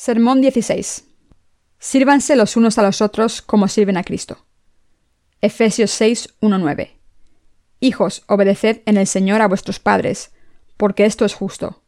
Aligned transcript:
Sermón 0.00 0.40
16. 0.40 1.06
Sírvanse 1.80 2.36
los 2.36 2.56
unos 2.56 2.78
a 2.78 2.84
los 2.84 3.02
otros 3.02 3.42
como 3.42 3.66
sirven 3.66 3.96
a 3.96 4.04
Cristo. 4.04 4.46
Efesios 5.40 5.90
6, 5.90 6.36
1, 6.40 6.56
9. 6.56 6.92
Hijos, 7.80 8.22
obedeced 8.28 8.82
en 8.86 8.96
el 8.96 9.08
Señor 9.08 9.42
a 9.42 9.48
vuestros 9.48 9.80
padres, 9.80 10.30
porque 10.76 11.04
esto 11.04 11.24
es 11.24 11.34
justo. 11.34 11.82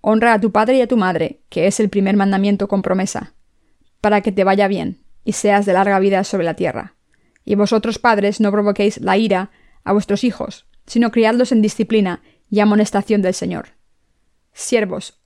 Honra 0.00 0.32
a 0.32 0.40
tu 0.40 0.52
padre 0.52 0.78
y 0.78 0.80
a 0.80 0.88
tu 0.88 0.96
madre, 0.96 1.42
que 1.50 1.66
es 1.66 1.80
el 1.80 1.90
primer 1.90 2.16
mandamiento 2.16 2.66
con 2.66 2.80
promesa, 2.80 3.34
para 4.00 4.22
que 4.22 4.32
te 4.32 4.42
vaya 4.42 4.66
bien, 4.66 5.02
y 5.22 5.34
seas 5.34 5.66
de 5.66 5.74
larga 5.74 5.98
vida 5.98 6.24
sobre 6.24 6.44
la 6.44 6.54
tierra. 6.54 6.94
Y 7.44 7.56
vosotros 7.56 7.98
padres 7.98 8.40
no 8.40 8.50
provoquéis 8.50 9.02
la 9.02 9.18
ira 9.18 9.50
a 9.84 9.92
vuestros 9.92 10.24
hijos, 10.24 10.64
sino 10.86 11.10
criadlos 11.10 11.52
en 11.52 11.60
disciplina 11.60 12.22
y 12.48 12.60
amonestación 12.60 13.20
del 13.20 13.34
Señor. 13.34 13.72
Siervos, 14.54 15.19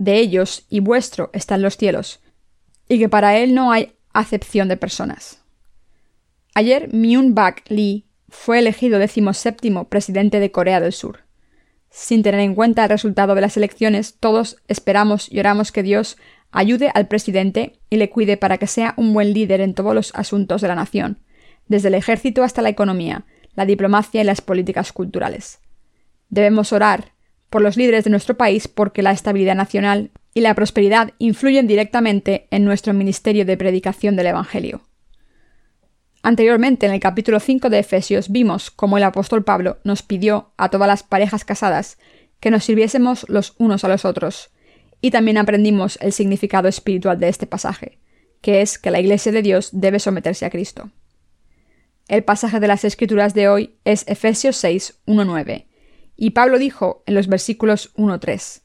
de 0.00 0.16
ellos 0.16 0.64
y 0.70 0.80
vuestro 0.80 1.28
está 1.34 1.56
en 1.56 1.62
los 1.62 1.76
cielos, 1.76 2.20
y 2.88 2.98
que 2.98 3.10
para 3.10 3.36
él 3.36 3.54
no 3.54 3.70
hay 3.70 3.92
acepción 4.14 4.66
de 4.66 4.78
personas. 4.78 5.44
Ayer 6.54 6.92
Myung 6.92 7.34
Bak 7.34 7.64
Lee 7.68 8.06
fue 8.30 8.60
elegido 8.60 8.98
decimoséptimo 8.98 9.88
presidente 9.88 10.40
de 10.40 10.50
Corea 10.50 10.80
del 10.80 10.94
Sur. 10.94 11.20
Sin 11.90 12.22
tener 12.22 12.40
en 12.40 12.54
cuenta 12.54 12.84
el 12.84 12.88
resultado 12.88 13.34
de 13.34 13.42
las 13.42 13.58
elecciones, 13.58 14.16
todos 14.18 14.56
esperamos 14.68 15.30
y 15.30 15.38
oramos 15.38 15.70
que 15.70 15.82
Dios 15.82 16.16
ayude 16.50 16.90
al 16.94 17.06
presidente 17.06 17.78
y 17.90 17.96
le 17.96 18.08
cuide 18.08 18.38
para 18.38 18.56
que 18.56 18.66
sea 18.66 18.94
un 18.96 19.12
buen 19.12 19.34
líder 19.34 19.60
en 19.60 19.74
todos 19.74 19.94
los 19.94 20.14
asuntos 20.14 20.62
de 20.62 20.68
la 20.68 20.76
nación, 20.76 21.18
desde 21.68 21.88
el 21.88 21.94
ejército 21.94 22.42
hasta 22.42 22.62
la 22.62 22.70
economía, 22.70 23.26
la 23.54 23.66
diplomacia 23.66 24.22
y 24.22 24.24
las 24.24 24.40
políticas 24.40 24.92
culturales. 24.92 25.60
Debemos 26.30 26.72
orar 26.72 27.12
por 27.50 27.62
los 27.62 27.76
líderes 27.76 28.04
de 28.04 28.10
nuestro 28.10 28.36
país 28.36 28.68
porque 28.68 29.02
la 29.02 29.10
estabilidad 29.10 29.56
nacional 29.56 30.10
y 30.32 30.40
la 30.40 30.54
prosperidad 30.54 31.12
influyen 31.18 31.66
directamente 31.66 32.46
en 32.50 32.64
nuestro 32.64 32.94
ministerio 32.94 33.44
de 33.44 33.56
predicación 33.56 34.16
del 34.16 34.28
Evangelio. 34.28 34.82
Anteriormente, 36.22 36.86
en 36.86 36.92
el 36.92 37.00
capítulo 37.00 37.40
5 37.40 37.70
de 37.70 37.78
Efesios, 37.78 38.30
vimos 38.30 38.70
cómo 38.70 38.98
el 38.98 39.04
apóstol 39.04 39.42
Pablo 39.42 39.78
nos 39.84 40.02
pidió 40.02 40.52
a 40.56 40.68
todas 40.68 40.86
las 40.86 41.02
parejas 41.02 41.44
casadas 41.44 41.98
que 42.40 42.50
nos 42.50 42.64
sirviésemos 42.64 43.26
los 43.28 43.54
unos 43.58 43.84
a 43.84 43.88
los 43.88 44.04
otros, 44.04 44.50
y 45.00 45.10
también 45.10 45.38
aprendimos 45.38 45.98
el 46.00 46.12
significado 46.12 46.68
espiritual 46.68 47.18
de 47.18 47.28
este 47.28 47.46
pasaje, 47.46 47.98
que 48.42 48.60
es 48.60 48.78
que 48.78 48.90
la 48.90 49.00
Iglesia 49.00 49.32
de 49.32 49.42
Dios 49.42 49.70
debe 49.72 49.98
someterse 49.98 50.44
a 50.44 50.50
Cristo. 50.50 50.90
El 52.06 52.22
pasaje 52.22 52.60
de 52.60 52.68
las 52.68 52.84
Escrituras 52.84 53.34
de 53.34 53.48
hoy 53.48 53.76
es 53.84 54.06
Efesios 54.06 54.56
6, 54.56 55.00
1-9, 55.06 55.66
y 56.22 56.30
Pablo 56.30 56.58
dijo 56.58 57.02
en 57.06 57.14
los 57.14 57.28
versículos 57.28 57.94
1-3, 57.96 58.60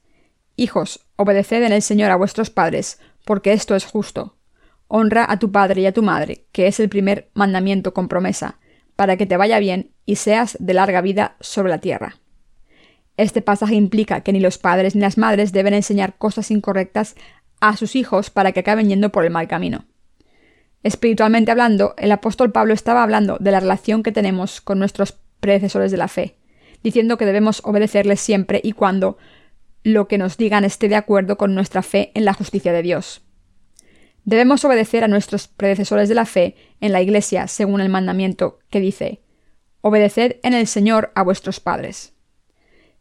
Hijos, 0.57 1.07
obedeced 1.15 1.63
en 1.63 1.71
el 1.71 1.81
Señor 1.81 2.11
a 2.11 2.17
vuestros 2.17 2.49
padres, 2.49 2.99
porque 3.23 3.53
esto 3.53 3.77
es 3.77 3.85
justo. 3.85 4.35
Honra 4.89 5.25
a 5.27 5.39
tu 5.39 5.53
padre 5.53 5.79
y 5.79 5.85
a 5.85 5.94
tu 5.94 6.03
madre, 6.03 6.47
que 6.51 6.67
es 6.67 6.81
el 6.81 6.89
primer 6.89 7.29
mandamiento 7.33 7.94
con 7.94 8.09
promesa, 8.09 8.59
para 8.97 9.15
que 9.15 9.25
te 9.25 9.38
vaya 9.38 9.57
bien 9.59 9.91
y 10.05 10.17
seas 10.17 10.57
de 10.59 10.73
larga 10.73 10.99
vida 10.99 11.38
sobre 11.39 11.69
la 11.69 11.79
tierra. 11.79 12.17
Este 13.15 13.41
pasaje 13.41 13.75
implica 13.75 14.19
que 14.19 14.33
ni 14.33 14.41
los 14.41 14.57
padres 14.57 14.94
ni 14.94 14.99
las 14.99 15.17
madres 15.17 15.53
deben 15.53 15.73
enseñar 15.73 16.17
cosas 16.17 16.51
incorrectas 16.51 17.15
a 17.61 17.77
sus 17.77 17.95
hijos 17.95 18.29
para 18.31 18.51
que 18.51 18.59
acaben 18.59 18.89
yendo 18.89 19.13
por 19.13 19.23
el 19.23 19.31
mal 19.31 19.47
camino. 19.47 19.85
Espiritualmente 20.83 21.51
hablando, 21.51 21.95
el 21.97 22.11
apóstol 22.11 22.51
Pablo 22.51 22.73
estaba 22.73 23.01
hablando 23.01 23.38
de 23.39 23.51
la 23.51 23.61
relación 23.61 24.03
que 24.03 24.11
tenemos 24.11 24.59
con 24.59 24.77
nuestros 24.77 25.13
predecesores 25.39 25.91
de 25.91 25.97
la 25.97 26.09
fe, 26.09 26.35
diciendo 26.85 27.18
que 27.18 27.25
debemos 27.25 27.62
obedecerles 27.66 28.22
siempre 28.22 28.62
y 28.63 28.73
cuando 28.73 29.18
lo 29.81 30.07
que 30.07 30.19
nos 30.19 30.38
digan 30.38 30.63
esté 30.63 30.88
de 30.88 30.96
acuerdo 30.96 31.35
con 31.35 31.56
nuestra 31.56 31.81
fe 31.81 32.12
en 32.13 32.25
la 32.25 32.34
justicia 32.35 32.72
de 32.72 32.84
Dios. 32.84 33.23
Debemos 34.23 34.63
obedecer 34.66 35.03
a 35.03 35.07
nuestros 35.07 35.47
predecesores 35.47 36.09
de 36.09 36.16
la 36.16 36.28
fe 36.28 36.56
en 36.81 36.91
la 36.91 37.01
Iglesia 37.01 37.47
según 37.47 37.81
el 37.81 37.90
mandamiento 37.90 38.59
que 38.69 38.79
dice, 38.79 39.24
Obedeced 39.81 40.35
en 40.44 40.53
el 40.53 40.68
Señor 40.68 41.12
a 41.16 41.24
vuestros 41.24 41.59
padres. 41.59 42.13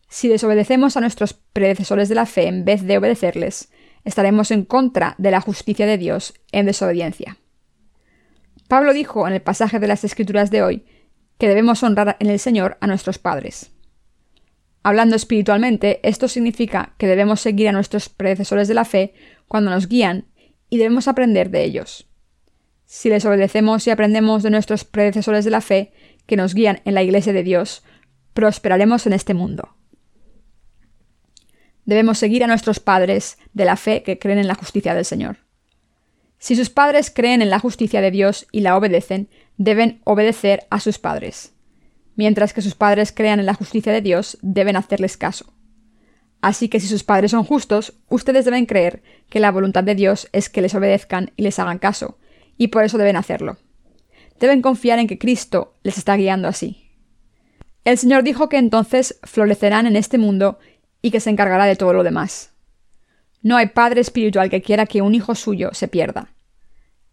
Si 0.09 0.29
desobedecemos 0.29 0.97
a 0.97 1.03
nuestros 1.03 1.35
predecesores 1.35 2.09
de 2.09 2.15
la 2.15 2.25
fe 2.25 2.47
en 2.47 2.65
vez 2.65 2.85
de 2.85 2.97
obedecerles, 2.97 3.71
estaremos 4.03 4.51
en 4.51 4.65
contra 4.65 5.15
de 5.19 5.31
la 5.31 5.43
justicia 5.43 5.85
de 5.85 5.99
Dios 5.99 6.33
en 6.53 6.65
desobediencia. 6.65 7.37
Pablo 8.67 8.95
dijo 8.95 9.29
en 9.29 9.35
el 9.35 9.43
pasaje 9.43 9.79
de 9.79 9.89
las 9.89 10.05
Escrituras 10.05 10.51
de 10.51 10.63
hoy 10.63 10.87
que 11.37 11.49
debemos 11.49 11.83
honrar 11.83 12.17
en 12.21 12.31
el 12.31 12.39
Señor 12.39 12.79
a 12.81 12.87
nuestros 12.87 13.19
padres. 13.19 13.74
Hablando 14.87 15.17
espiritualmente, 15.17 15.99
esto 16.03 16.29
significa 16.29 16.93
que 16.99 17.07
debemos 17.07 17.41
seguir 17.41 17.69
a 17.69 17.73
nuestros 17.73 18.11
predecesores 18.11 18.69
de 18.69 18.75
la 18.75 18.85
fe 18.85 19.15
cuando 19.49 19.71
nos 19.71 19.89
guían 19.89 20.27
y 20.69 20.77
debemos 20.77 21.09
aprender 21.09 21.49
de 21.49 21.65
ellos. 21.65 22.07
Si 22.85 23.09
les 23.09 23.25
obedecemos 23.25 23.87
y 23.87 23.91
aprendemos 23.91 24.43
de 24.43 24.51
nuestros 24.51 24.85
predecesores 24.85 25.47
de 25.47 25.51
la 25.51 25.63
fe 25.63 25.95
que 26.27 26.37
nos 26.37 26.53
guían 26.53 26.83
en 26.85 26.93
la 26.93 27.03
Iglesia 27.03 27.33
de 27.33 27.43
Dios, 27.43 27.83
prosperaremos 28.35 29.07
en 29.07 29.15
este 29.15 29.33
mundo. 29.33 29.75
Debemos 31.87 32.19
seguir 32.19 32.45
a 32.45 32.47
nuestros 32.47 32.79
padres 32.79 33.39
de 33.55 33.65
la 33.65 33.77
fe 33.77 34.03
que 34.03 34.19
creen 34.19 34.39
en 34.39 34.49
la 34.49 34.55
justicia 34.55 34.95
del 34.95 35.07
Señor. 35.07 35.39
Si 36.39 36.57
sus 36.57 36.69
padres 36.69 37.11
creen 37.11 37.41
en 37.41 37.49
la 37.49 37.59
justicia 37.59 38.03
de 38.03 38.11
Dios 38.11 38.47
y 38.53 38.61
la 38.61 38.77
obedecen, 38.77 39.31
deben 39.57 40.03
obedecer 40.05 40.67
a 40.69 40.79
sus 40.79 40.99
padres 40.99 41.54
mientras 42.17 42.53
que 42.53 42.63
sus 42.63 42.75
padres 42.75 43.13
crean 43.13 43.41
en 43.41 43.47
la 43.47 43.55
justicia 43.55 43.93
de 43.93 44.01
Dios, 44.01 44.39
deben 44.43 44.77
hacerles 44.77 45.17
caso. 45.17 45.53
Así 46.41 46.69
que 46.69 46.79
si 46.79 46.87
sus 46.87 47.05
padres 47.05 47.31
son 47.31 47.45
justos, 47.45 47.95
ustedes 48.09 48.45
deben 48.45 48.67
creer 48.67 49.03
que 49.31 49.41
la 49.41 49.51
voluntad 49.51 49.83
de 49.83 49.95
Dios 49.95 50.29
es 50.33 50.51
que 50.51 50.61
les 50.61 50.75
obedezcan 50.75 51.33
y 51.37 51.43
les 51.43 51.59
hagan 51.59 51.79
caso, 51.79 52.19
y 52.59 52.69
por 52.69 52.85
eso 52.85 52.99
deben 52.99 53.17
hacerlo. 53.17 53.57
Deben 54.39 54.61
confiar 54.61 54.99
en 54.99 55.07
que 55.07 55.19
Cristo 55.19 55.75
les 55.83 55.97
está 55.97 56.17
guiando 56.17 56.49
así. 56.49 56.91
El 57.85 57.99
Señor 57.99 58.25
dijo 58.25 58.49
que 58.49 58.59
entonces 58.59 59.19
florecerán 59.23 59.87
en 59.87 59.97
este 59.97 60.19
mundo 60.19 60.59
y 61.03 61.11
que 61.11 61.21
se 61.21 61.31
encargará 61.31 61.67
de 61.67 61.77
todo 61.77 61.93
lo 61.93 62.03
demás. 62.03 62.53
No 63.43 63.57
hay 63.57 63.69
padre 63.69 64.01
espiritual 64.01 64.49
que 64.49 64.63
quiera 64.63 64.87
que 64.87 65.03
un 65.03 65.15
hijo 65.15 65.35
suyo 65.35 65.71
se 65.73 65.89
pierda. 65.89 66.35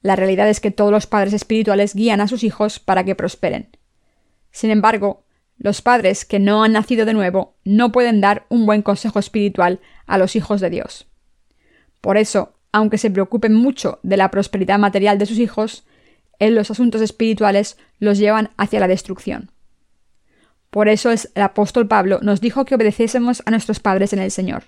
La 0.01 0.16
realidad 0.16 0.50
es 0.50 0.59
que 0.59 0.72
todos 0.72 0.91
los 0.91 1.07
padres 1.07 1.33
espirituales 1.33 1.94
guían 1.94 2.22
a 2.22 2.28
sus 2.28 2.44
hijos 2.44 2.79
para 2.79 3.03
que 3.03 3.16
prosperen, 3.16 3.69
sin 4.51 4.69
embargo, 4.69 5.23
los 5.57 5.81
padres 5.81 6.25
que 6.25 6.39
no 6.39 6.63
han 6.63 6.73
nacido 6.73 7.06
de 7.06 7.13
nuevo 7.13 7.56
no 7.63 7.91
pueden 7.91 8.19
dar 8.19 8.45
un 8.50 8.66
buen 8.66 8.81
consejo 8.81 9.19
espiritual 9.19 9.79
a 10.07 10.17
los 10.17 10.35
hijos 10.35 10.59
de 10.59 10.69
Dios. 10.69 11.07
Por 12.01 12.17
eso, 12.17 12.53
aunque 12.72 12.97
se 12.97 13.12
preocupen 13.12 13.53
mucho 13.53 14.00
de 14.01 14.17
la 14.17 14.31
prosperidad 14.31 14.79
material 14.79 15.19
de 15.19 15.28
sus 15.28 15.38
hijos, 15.38 15.85
en 16.39 16.56
los 16.56 16.72
asuntos 16.72 17.01
espirituales 17.01 17.78
los 18.00 18.17
llevan 18.17 18.50
hacia 18.57 18.79
la 18.79 18.88
destrucción. 18.88 19.51
Por 20.71 20.89
eso 20.89 21.12
el 21.12 21.42
apóstol 21.42 21.88
Pablo 21.88 22.19
nos 22.24 22.42
dijo 22.42 22.65
que 22.65 22.75
obedeciésemos 22.75 23.44
a 23.45 23.51
nuestros 23.51 23.80
padres 23.80 24.13
en 24.13 24.19
el 24.19 24.31
Señor. 24.31 24.63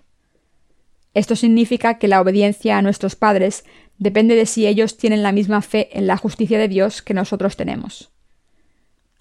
Esto 1.15 1.35
significa 1.35 1.97
que 1.97 2.07
la 2.07 2.21
obediencia 2.21 2.77
a 2.77 2.81
nuestros 2.81 3.15
padres 3.15 3.63
depende 3.97 4.35
de 4.35 4.45
si 4.45 4.67
ellos 4.67 4.97
tienen 4.97 5.23
la 5.23 5.31
misma 5.31 5.61
fe 5.61 5.97
en 5.97 6.05
la 6.05 6.17
justicia 6.17 6.59
de 6.59 6.67
Dios 6.67 7.01
que 7.01 7.13
nosotros 7.15 7.55
tenemos. 7.55 8.12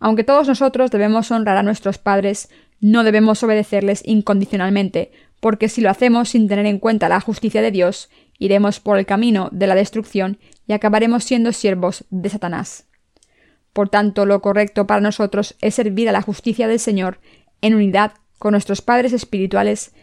Aunque 0.03 0.25
todos 0.25 0.49
nosotros 0.49 0.91
debemos 0.91 1.31
honrar 1.31 1.57
a 1.57 1.63
nuestros 1.63 1.97
padres, 1.97 2.51
no 2.81 3.05
debemos 3.05 3.41
obedecerles 3.45 4.03
incondicionalmente, 4.05 5.13
porque 5.39 5.69
si 5.69 5.81
lo 5.81 5.91
hacemos 5.91 6.31
sin 6.31 6.49
tener 6.49 6.67
en 6.67 6.81
cuenta 6.81 7.09
la 7.09 7.21
justicia 7.21 7.63
de 7.63 7.71
Dios, 7.71 8.11
iremos 8.37 8.81
por 8.81 8.99
el 8.99 9.07
camino 9.07 9.49
de 9.53 9.69
la 9.69 9.77
destrucción 9.77 10.41
y 10.67 10.73
acabaremos 10.73 11.23
siendo 11.23 11.53
siervos 11.53 12.05
de 12.11 12.29
Satanás. 12.31 12.89
Por 13.73 13.91
tanto, 13.91 14.27
lo 14.27 14.43
correcto 14.43 14.89
para 14.89 15.01
nosotros 15.01 15.55
es 15.61 15.77
servir 15.77 16.09
a 16.09 16.13
la 16.13 16.23
justicia 16.23 16.67
del 16.67 16.81
Señor 16.81 17.21
en 17.61 17.77
unidad 17.77 18.15
con 18.41 18.51
nuestros 18.53 18.83
padres 18.83 19.13
espirituales 19.13 19.95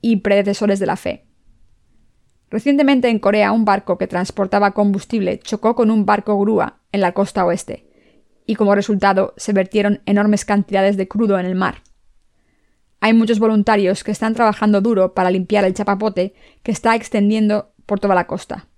y 0.00 0.16
predecesores 0.16 0.78
de 0.80 0.86
la 0.86 0.96
fe. 0.96 1.26
Recientemente 2.48 3.10
en 3.10 3.18
Corea 3.18 3.52
un 3.52 3.66
barco 3.66 3.98
que 3.98 4.06
transportaba 4.06 4.70
combustible 4.70 5.40
chocó 5.40 5.74
con 5.74 5.90
un 5.90 6.06
barco 6.06 6.40
grúa 6.40 6.78
en 6.90 7.02
la 7.02 7.12
costa 7.12 7.44
oeste 7.44 7.91
y 8.46 8.54
como 8.54 8.74
resultado 8.74 9.34
se 9.36 9.52
vertieron 9.52 10.02
enormes 10.06 10.44
cantidades 10.44 10.96
de 10.96 11.08
crudo 11.08 11.38
en 11.38 11.46
el 11.46 11.54
mar. 11.54 11.82
Hay 13.00 13.14
muchos 13.14 13.38
voluntarios 13.38 14.04
que 14.04 14.12
están 14.12 14.34
trabajando 14.34 14.80
duro 14.80 15.14
para 15.14 15.30
limpiar 15.30 15.64
el 15.64 15.74
chapapote 15.74 16.34
que 16.62 16.70
está 16.70 16.94
extendiendo 16.94 17.72
por 17.86 17.98
toda 17.98 18.14
la 18.14 18.26
costa. 18.26 18.68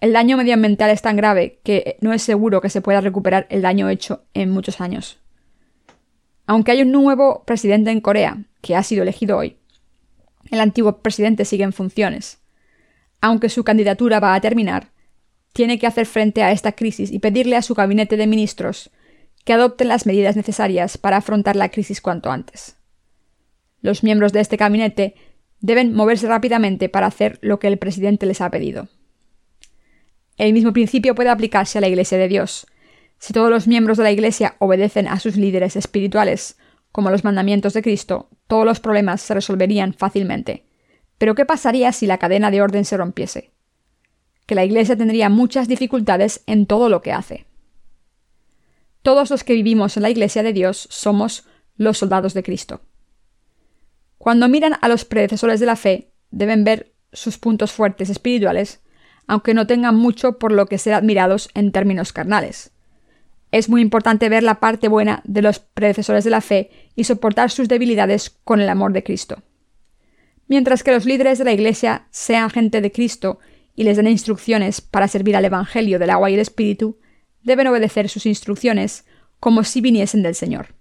El 0.00 0.12
daño 0.12 0.36
medioambiental 0.36 0.90
es 0.90 1.02
tan 1.02 1.16
grave 1.16 1.60
que 1.64 1.98
no 2.00 2.12
es 2.12 2.22
seguro 2.22 2.60
que 2.60 2.70
se 2.70 2.80
pueda 2.80 3.00
recuperar 3.00 3.46
el 3.50 3.62
daño 3.62 3.88
hecho 3.88 4.24
en 4.32 4.50
muchos 4.50 4.80
años. 4.80 5.18
Aunque 6.46 6.72
hay 6.72 6.82
un 6.82 6.92
nuevo 6.92 7.44
presidente 7.44 7.90
en 7.90 8.00
Corea, 8.00 8.44
que 8.62 8.76
ha 8.76 8.82
sido 8.82 9.02
elegido 9.02 9.36
hoy, 9.36 9.58
el 10.50 10.60
antiguo 10.60 11.02
presidente 11.02 11.44
sigue 11.44 11.64
en 11.64 11.72
funciones. 11.72 12.38
Aunque 13.20 13.48
su 13.48 13.64
candidatura 13.64 14.20
va 14.20 14.34
a 14.34 14.40
terminar, 14.40 14.90
tiene 15.52 15.78
que 15.78 15.86
hacer 15.86 16.06
frente 16.06 16.42
a 16.42 16.52
esta 16.52 16.72
crisis 16.72 17.10
y 17.10 17.18
pedirle 17.18 17.56
a 17.56 17.62
su 17.62 17.74
gabinete 17.74 18.16
de 18.16 18.26
ministros 18.26 18.90
que 19.44 19.52
adopten 19.52 19.88
las 19.88 20.06
medidas 20.06 20.36
necesarias 20.36 20.98
para 20.98 21.16
afrontar 21.16 21.56
la 21.56 21.70
crisis 21.70 22.00
cuanto 22.00 22.30
antes. 22.30 22.76
Los 23.80 24.02
miembros 24.02 24.32
de 24.32 24.40
este 24.40 24.56
gabinete 24.56 25.14
deben 25.60 25.94
moverse 25.94 26.28
rápidamente 26.28 26.88
para 26.88 27.06
hacer 27.06 27.38
lo 27.42 27.58
que 27.58 27.68
el 27.68 27.78
presidente 27.78 28.26
les 28.26 28.40
ha 28.40 28.50
pedido. 28.50 28.88
El 30.36 30.52
mismo 30.52 30.72
principio 30.72 31.14
puede 31.14 31.30
aplicarse 31.30 31.78
a 31.78 31.80
la 31.80 31.88
Iglesia 31.88 32.18
de 32.18 32.28
Dios. 32.28 32.66
Si 33.18 33.32
todos 33.32 33.50
los 33.50 33.66
miembros 33.66 33.96
de 33.98 34.04
la 34.04 34.12
Iglesia 34.12 34.54
obedecen 34.58 35.08
a 35.08 35.18
sus 35.18 35.36
líderes 35.36 35.74
espirituales, 35.76 36.56
como 36.92 37.10
los 37.10 37.24
mandamientos 37.24 37.72
de 37.74 37.82
Cristo, 37.82 38.28
todos 38.46 38.64
los 38.64 38.80
problemas 38.80 39.20
se 39.20 39.34
resolverían 39.34 39.94
fácilmente. 39.94 40.64
Pero 41.18 41.34
¿qué 41.34 41.44
pasaría 41.44 41.92
si 41.92 42.06
la 42.06 42.18
cadena 42.18 42.50
de 42.50 42.62
orden 42.62 42.84
se 42.84 42.96
rompiese? 42.96 43.50
Que 44.48 44.54
la 44.54 44.64
Iglesia 44.64 44.96
tendría 44.96 45.28
muchas 45.28 45.68
dificultades 45.68 46.42
en 46.46 46.64
todo 46.64 46.88
lo 46.88 47.02
que 47.02 47.12
hace. 47.12 47.44
Todos 49.02 49.28
los 49.28 49.44
que 49.44 49.52
vivimos 49.52 49.98
en 49.98 50.04
la 50.04 50.08
Iglesia 50.08 50.42
de 50.42 50.54
Dios 50.54 50.88
somos 50.90 51.46
los 51.76 51.98
soldados 51.98 52.32
de 52.32 52.42
Cristo. 52.42 52.80
Cuando 54.16 54.48
miran 54.48 54.76
a 54.80 54.88
los 54.88 55.04
predecesores 55.04 55.60
de 55.60 55.66
la 55.66 55.76
fe, 55.76 56.12
deben 56.30 56.64
ver 56.64 56.94
sus 57.12 57.36
puntos 57.36 57.72
fuertes 57.72 58.08
espirituales, 58.08 58.80
aunque 59.26 59.52
no 59.52 59.66
tengan 59.66 59.96
mucho 59.96 60.38
por 60.38 60.50
lo 60.50 60.64
que 60.64 60.78
ser 60.78 60.94
admirados 60.94 61.50
en 61.52 61.70
términos 61.70 62.14
carnales. 62.14 62.72
Es 63.52 63.68
muy 63.68 63.82
importante 63.82 64.30
ver 64.30 64.44
la 64.44 64.60
parte 64.60 64.88
buena 64.88 65.20
de 65.24 65.42
los 65.42 65.58
predecesores 65.58 66.24
de 66.24 66.30
la 66.30 66.40
fe 66.40 66.70
y 66.96 67.04
soportar 67.04 67.50
sus 67.50 67.68
debilidades 67.68 68.30
con 68.44 68.62
el 68.62 68.70
amor 68.70 68.94
de 68.94 69.04
Cristo. 69.04 69.42
Mientras 70.46 70.82
que 70.82 70.92
los 70.92 71.04
líderes 71.04 71.36
de 71.36 71.44
la 71.44 71.52
Iglesia 71.52 72.06
sean 72.10 72.48
gente 72.48 72.80
de 72.80 72.90
Cristo 72.90 73.40
y 73.78 73.84
les 73.84 73.96
den 73.96 74.08
instrucciones 74.08 74.80
para 74.80 75.06
servir 75.06 75.36
al 75.36 75.44
Evangelio 75.44 76.00
del 76.00 76.10
agua 76.10 76.28
y 76.28 76.34
el 76.34 76.40
Espíritu, 76.40 76.98
deben 77.44 77.68
obedecer 77.68 78.08
sus 78.08 78.26
instrucciones 78.26 79.04
como 79.38 79.62
si 79.62 79.80
viniesen 79.80 80.24
del 80.24 80.34
Señor. 80.34 80.74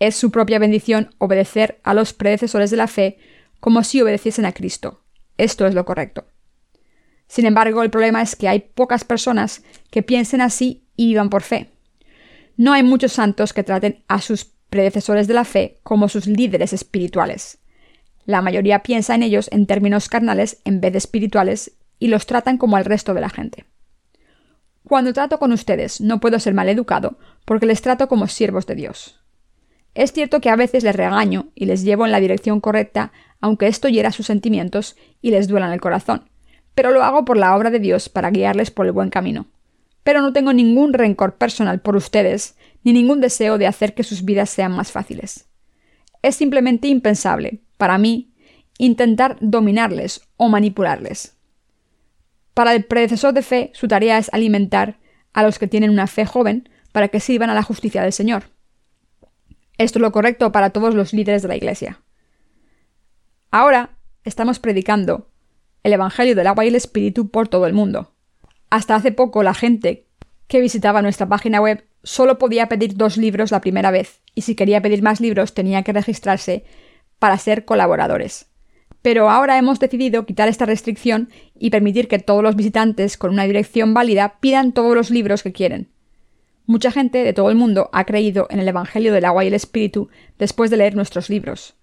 Es 0.00 0.16
su 0.16 0.32
propia 0.32 0.58
bendición 0.58 1.14
obedecer 1.18 1.78
a 1.84 1.94
los 1.94 2.12
predecesores 2.12 2.72
de 2.72 2.78
la 2.78 2.88
fe 2.88 3.18
como 3.60 3.84
si 3.84 4.02
obedeciesen 4.02 4.44
a 4.44 4.50
Cristo. 4.50 5.04
Esto 5.38 5.68
es 5.68 5.74
lo 5.76 5.84
correcto. 5.84 6.26
Sin 7.28 7.46
embargo, 7.46 7.84
el 7.84 7.90
problema 7.90 8.22
es 8.22 8.34
que 8.34 8.48
hay 8.48 8.58
pocas 8.58 9.04
personas 9.04 9.62
que 9.92 10.02
piensen 10.02 10.40
así 10.40 10.82
y 10.96 11.06
vivan 11.06 11.30
por 11.30 11.42
fe. 11.42 11.70
No 12.56 12.72
hay 12.72 12.82
muchos 12.82 13.12
santos 13.12 13.52
que 13.52 13.62
traten 13.62 14.02
a 14.08 14.20
sus 14.20 14.46
predecesores 14.68 15.28
de 15.28 15.34
la 15.34 15.44
fe 15.44 15.78
como 15.84 16.08
sus 16.08 16.26
líderes 16.26 16.72
espirituales. 16.72 17.58
La 18.26 18.42
mayoría 18.42 18.82
piensa 18.82 19.14
en 19.14 19.22
ellos 19.22 19.48
en 19.52 19.68
términos 19.68 20.08
carnales 20.08 20.60
en 20.64 20.80
vez 20.80 20.90
de 20.90 20.98
espirituales 20.98 21.76
y 21.98 22.08
los 22.08 22.26
tratan 22.26 22.58
como 22.58 22.76
al 22.76 22.84
resto 22.84 23.14
de 23.14 23.20
la 23.20 23.30
gente. 23.30 23.64
Cuando 24.86 25.12
trato 25.12 25.38
con 25.38 25.52
ustedes 25.52 26.00
no 26.00 26.20
puedo 26.20 26.38
ser 26.38 26.54
mal 26.54 26.68
educado 26.68 27.18
porque 27.44 27.66
les 27.66 27.82
trato 27.82 28.08
como 28.08 28.26
siervos 28.26 28.66
de 28.66 28.74
Dios. 28.74 29.20
Es 29.94 30.12
cierto 30.12 30.40
que 30.40 30.50
a 30.50 30.56
veces 30.56 30.84
les 30.84 30.96
regaño 30.96 31.48
y 31.54 31.66
les 31.66 31.84
llevo 31.84 32.04
en 32.04 32.12
la 32.12 32.20
dirección 32.20 32.60
correcta, 32.60 33.12
aunque 33.40 33.68
esto 33.68 33.88
hiera 33.88 34.12
sus 34.12 34.26
sentimientos 34.26 34.96
y 35.22 35.30
les 35.30 35.48
duela 35.48 35.66
en 35.66 35.72
el 35.72 35.80
corazón, 35.80 36.28
pero 36.74 36.90
lo 36.90 37.02
hago 37.04 37.24
por 37.24 37.36
la 37.36 37.56
obra 37.56 37.70
de 37.70 37.78
Dios 37.78 38.08
para 38.08 38.30
guiarles 38.30 38.70
por 38.70 38.86
el 38.86 38.92
buen 38.92 39.10
camino 39.10 39.46
pero 40.04 40.20
no 40.20 40.32
tengo 40.32 40.52
ningún 40.52 40.92
rencor 40.92 41.36
personal 41.36 41.80
por 41.80 41.96
ustedes, 41.96 42.56
ni 42.84 42.92
ningún 42.92 43.20
deseo 43.20 43.58
de 43.58 43.66
hacer 43.66 43.94
que 43.94 44.04
sus 44.04 44.24
vidas 44.24 44.50
sean 44.50 44.70
más 44.70 44.92
fáciles. 44.92 45.46
Es 46.22 46.36
simplemente 46.36 46.86
impensable, 46.88 47.60
para 47.78 47.98
mí, 47.98 48.30
intentar 48.78 49.38
dominarles 49.40 50.20
o 50.36 50.48
manipularles. 50.48 51.33
Para 52.54 52.72
el 52.72 52.84
predecesor 52.84 53.34
de 53.34 53.42
fe, 53.42 53.70
su 53.74 53.88
tarea 53.88 54.16
es 54.16 54.32
alimentar 54.32 54.98
a 55.32 55.42
los 55.42 55.58
que 55.58 55.66
tienen 55.66 55.90
una 55.90 56.06
fe 56.06 56.24
joven 56.24 56.68
para 56.92 57.08
que 57.08 57.20
sirvan 57.20 57.50
a 57.50 57.54
la 57.54 57.64
justicia 57.64 58.02
del 58.02 58.12
Señor. 58.12 58.44
Esto 59.76 59.98
es 59.98 60.02
lo 60.02 60.12
correcto 60.12 60.52
para 60.52 60.70
todos 60.70 60.94
los 60.94 61.12
líderes 61.12 61.42
de 61.42 61.48
la 61.48 61.56
Iglesia. 61.56 62.00
Ahora 63.50 63.90
estamos 64.22 64.60
predicando 64.60 65.28
el 65.82 65.92
Evangelio 65.92 66.36
del 66.36 66.46
agua 66.46 66.64
y 66.64 66.68
el 66.68 66.76
Espíritu 66.76 67.28
por 67.28 67.48
todo 67.48 67.66
el 67.66 67.72
mundo. 67.72 68.12
Hasta 68.70 68.94
hace 68.94 69.10
poco 69.10 69.42
la 69.42 69.54
gente 69.54 70.06
que 70.46 70.60
visitaba 70.60 71.02
nuestra 71.02 71.28
página 71.28 71.60
web 71.60 71.84
solo 72.04 72.38
podía 72.38 72.68
pedir 72.68 72.96
dos 72.96 73.16
libros 73.16 73.50
la 73.50 73.60
primera 73.60 73.90
vez, 73.90 74.20
y 74.34 74.42
si 74.42 74.54
quería 74.54 74.80
pedir 74.80 75.02
más 75.02 75.20
libros 75.20 75.54
tenía 75.54 75.82
que 75.82 75.92
registrarse 75.92 76.64
para 77.18 77.38
ser 77.38 77.64
colaboradores. 77.64 78.46
Pero 79.04 79.28
ahora 79.28 79.58
hemos 79.58 79.80
decidido 79.80 80.24
quitar 80.24 80.48
esta 80.48 80.64
restricción 80.64 81.28
y 81.58 81.68
permitir 81.68 82.08
que 82.08 82.18
todos 82.18 82.42
los 82.42 82.56
visitantes 82.56 83.18
con 83.18 83.32
una 83.32 83.44
dirección 83.44 83.92
válida 83.92 84.36
pidan 84.40 84.72
todos 84.72 84.94
los 84.94 85.10
libros 85.10 85.42
que 85.42 85.52
quieren. 85.52 85.90
Mucha 86.64 86.90
gente 86.90 87.22
de 87.22 87.34
todo 87.34 87.50
el 87.50 87.54
mundo 87.54 87.90
ha 87.92 88.04
creído 88.04 88.46
en 88.48 88.60
el 88.60 88.68
Evangelio 88.68 89.12
del 89.12 89.26
agua 89.26 89.44
y 89.44 89.48
el 89.48 89.52
Espíritu 89.52 90.08
después 90.38 90.70
de 90.70 90.78
leer 90.78 90.96
nuestros 90.96 91.28
libros. 91.28 91.74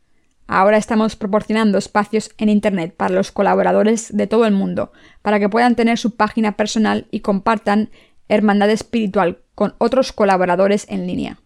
Ahora 0.47 0.77
estamos 0.77 1.15
proporcionando 1.15 1.77
espacios 1.77 2.31
en 2.39 2.50
Internet 2.50 2.95
para 2.97 3.13
los 3.13 3.31
colaboradores 3.31 4.17
de 4.17 4.25
todo 4.25 4.47
el 4.47 4.56
mundo, 4.56 4.91
para 5.21 5.39
que 5.39 5.47
puedan 5.47 5.75
tener 5.75 6.00
su 6.00 6.15
página 6.15 6.57
personal 6.57 7.06
y 7.12 7.19
compartan 7.19 7.91
hermandad 8.29 8.71
espiritual 8.71 9.44
con 9.53 9.75
otros 9.77 10.12
colaboradores 10.12 10.88
en 10.89 11.06
línea. 11.06 11.39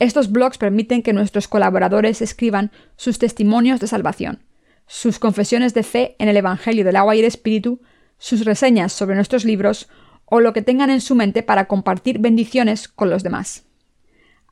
Estos 0.00 0.30
blogs 0.30 0.58
permiten 0.58 1.02
que 1.02 1.14
nuestros 1.14 1.48
colaboradores 1.48 2.20
escriban 2.20 2.72
sus 2.96 3.18
testimonios 3.18 3.80
de 3.80 3.86
salvación, 3.86 4.42
sus 4.86 5.18
confesiones 5.18 5.74
de 5.74 5.82
fe 5.82 6.16
en 6.18 6.28
el 6.28 6.36
Evangelio 6.36 6.84
del 6.84 6.96
agua 6.96 7.16
y 7.16 7.20
el 7.20 7.24
Espíritu, 7.24 7.80
sus 8.18 8.44
reseñas 8.44 8.92
sobre 8.92 9.14
nuestros 9.16 9.44
libros 9.44 9.88
o 10.26 10.40
lo 10.40 10.52
que 10.52 10.62
tengan 10.62 10.90
en 10.90 11.00
su 11.00 11.14
mente 11.14 11.42
para 11.42 11.66
compartir 11.66 12.18
bendiciones 12.18 12.88
con 12.88 13.10
los 13.10 13.22
demás. 13.22 13.64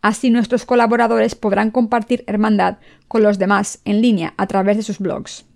Así 0.03 0.31
nuestros 0.31 0.65
colaboradores 0.65 1.35
podrán 1.35 1.71
compartir 1.71 2.25
hermandad 2.27 2.79
con 3.07 3.23
los 3.23 3.39
demás 3.39 3.81
en 3.85 4.01
línea 4.01 4.35
a 4.39 4.47
través 4.47 4.77
de 4.77 4.83
sus 4.83 4.99
blogs. 4.99 5.47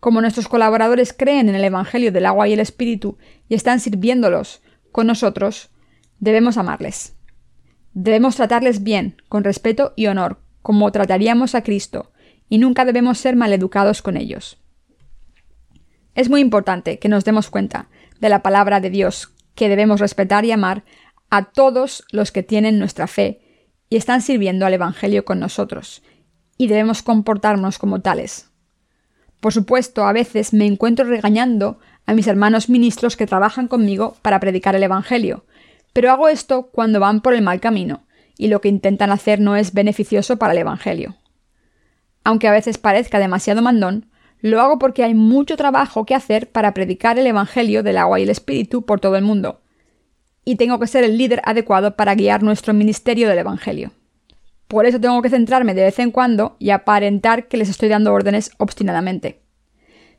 Como 0.00 0.20
nuestros 0.20 0.48
colaboradores 0.48 1.12
creen 1.12 1.48
en 1.48 1.54
el 1.54 1.64
Evangelio 1.64 2.12
del 2.12 2.26
agua 2.26 2.48
y 2.48 2.52
el 2.52 2.60
Espíritu 2.60 3.18
y 3.48 3.54
están 3.54 3.80
sirviéndolos 3.80 4.62
con 4.92 5.06
nosotros, 5.06 5.70
debemos 6.18 6.58
amarles. 6.58 7.16
Debemos 7.94 8.36
tratarles 8.36 8.82
bien, 8.82 9.22
con 9.28 9.42
respeto 9.42 9.92
y 9.96 10.06
honor, 10.06 10.38
como 10.62 10.92
trataríamos 10.92 11.54
a 11.54 11.62
Cristo, 11.62 12.12
y 12.48 12.58
nunca 12.58 12.84
debemos 12.84 13.18
ser 13.18 13.36
maleducados 13.36 14.02
con 14.02 14.16
ellos. 14.16 14.58
Es 16.14 16.30
muy 16.30 16.40
importante 16.40 16.98
que 16.98 17.08
nos 17.08 17.24
demos 17.24 17.50
cuenta 17.50 17.88
de 18.20 18.28
la 18.28 18.42
palabra 18.42 18.80
de 18.80 18.90
Dios, 18.90 19.34
que 19.54 19.68
debemos 19.68 20.00
respetar 20.00 20.44
y 20.44 20.52
amar 20.52 20.84
a 21.30 21.50
todos 21.50 22.04
los 22.10 22.32
que 22.32 22.42
tienen 22.42 22.78
nuestra 22.78 23.06
fe 23.06 23.40
y 23.88 23.96
están 23.96 24.22
sirviendo 24.22 24.66
al 24.66 24.74
Evangelio 24.74 25.24
con 25.24 25.38
nosotros, 25.38 26.02
y 26.56 26.68
debemos 26.68 27.02
comportarnos 27.02 27.78
como 27.78 28.00
tales. 28.00 28.50
Por 29.40 29.52
supuesto, 29.52 30.06
a 30.06 30.12
veces 30.12 30.52
me 30.52 30.66
encuentro 30.66 31.04
regañando 31.04 31.78
a 32.06 32.14
mis 32.14 32.26
hermanos 32.26 32.68
ministros 32.68 33.16
que 33.16 33.26
trabajan 33.26 33.68
conmigo 33.68 34.16
para 34.22 34.40
predicar 34.40 34.74
el 34.74 34.82
Evangelio, 34.82 35.44
pero 35.92 36.10
hago 36.10 36.28
esto 36.28 36.70
cuando 36.72 37.00
van 37.00 37.20
por 37.20 37.34
el 37.34 37.42
mal 37.42 37.60
camino, 37.60 38.06
y 38.38 38.48
lo 38.48 38.60
que 38.60 38.68
intentan 38.68 39.10
hacer 39.10 39.40
no 39.40 39.56
es 39.56 39.72
beneficioso 39.72 40.38
para 40.38 40.52
el 40.52 40.58
Evangelio. 40.58 41.16
Aunque 42.26 42.48
a 42.48 42.50
veces 42.50 42.76
parezca 42.76 43.20
demasiado 43.20 43.62
mandón, 43.62 44.06
lo 44.40 44.60
hago 44.60 44.80
porque 44.80 45.04
hay 45.04 45.14
mucho 45.14 45.56
trabajo 45.56 46.04
que 46.04 46.16
hacer 46.16 46.50
para 46.50 46.74
predicar 46.74 47.20
el 47.20 47.26
Evangelio 47.28 47.84
del 47.84 47.98
agua 47.98 48.18
y 48.18 48.24
el 48.24 48.30
Espíritu 48.30 48.84
por 48.84 48.98
todo 48.98 49.14
el 49.14 49.22
mundo, 49.22 49.60
y 50.44 50.56
tengo 50.56 50.80
que 50.80 50.88
ser 50.88 51.04
el 51.04 51.18
líder 51.18 51.40
adecuado 51.44 51.94
para 51.94 52.16
guiar 52.16 52.42
nuestro 52.42 52.74
ministerio 52.74 53.28
del 53.28 53.38
Evangelio. 53.38 53.92
Por 54.66 54.86
eso 54.86 55.00
tengo 55.00 55.22
que 55.22 55.30
centrarme 55.30 55.72
de 55.72 55.84
vez 55.84 56.00
en 56.00 56.10
cuando 56.10 56.56
y 56.58 56.70
aparentar 56.70 57.46
que 57.46 57.58
les 57.58 57.68
estoy 57.68 57.88
dando 57.88 58.12
órdenes 58.12 58.50
obstinadamente. 58.58 59.42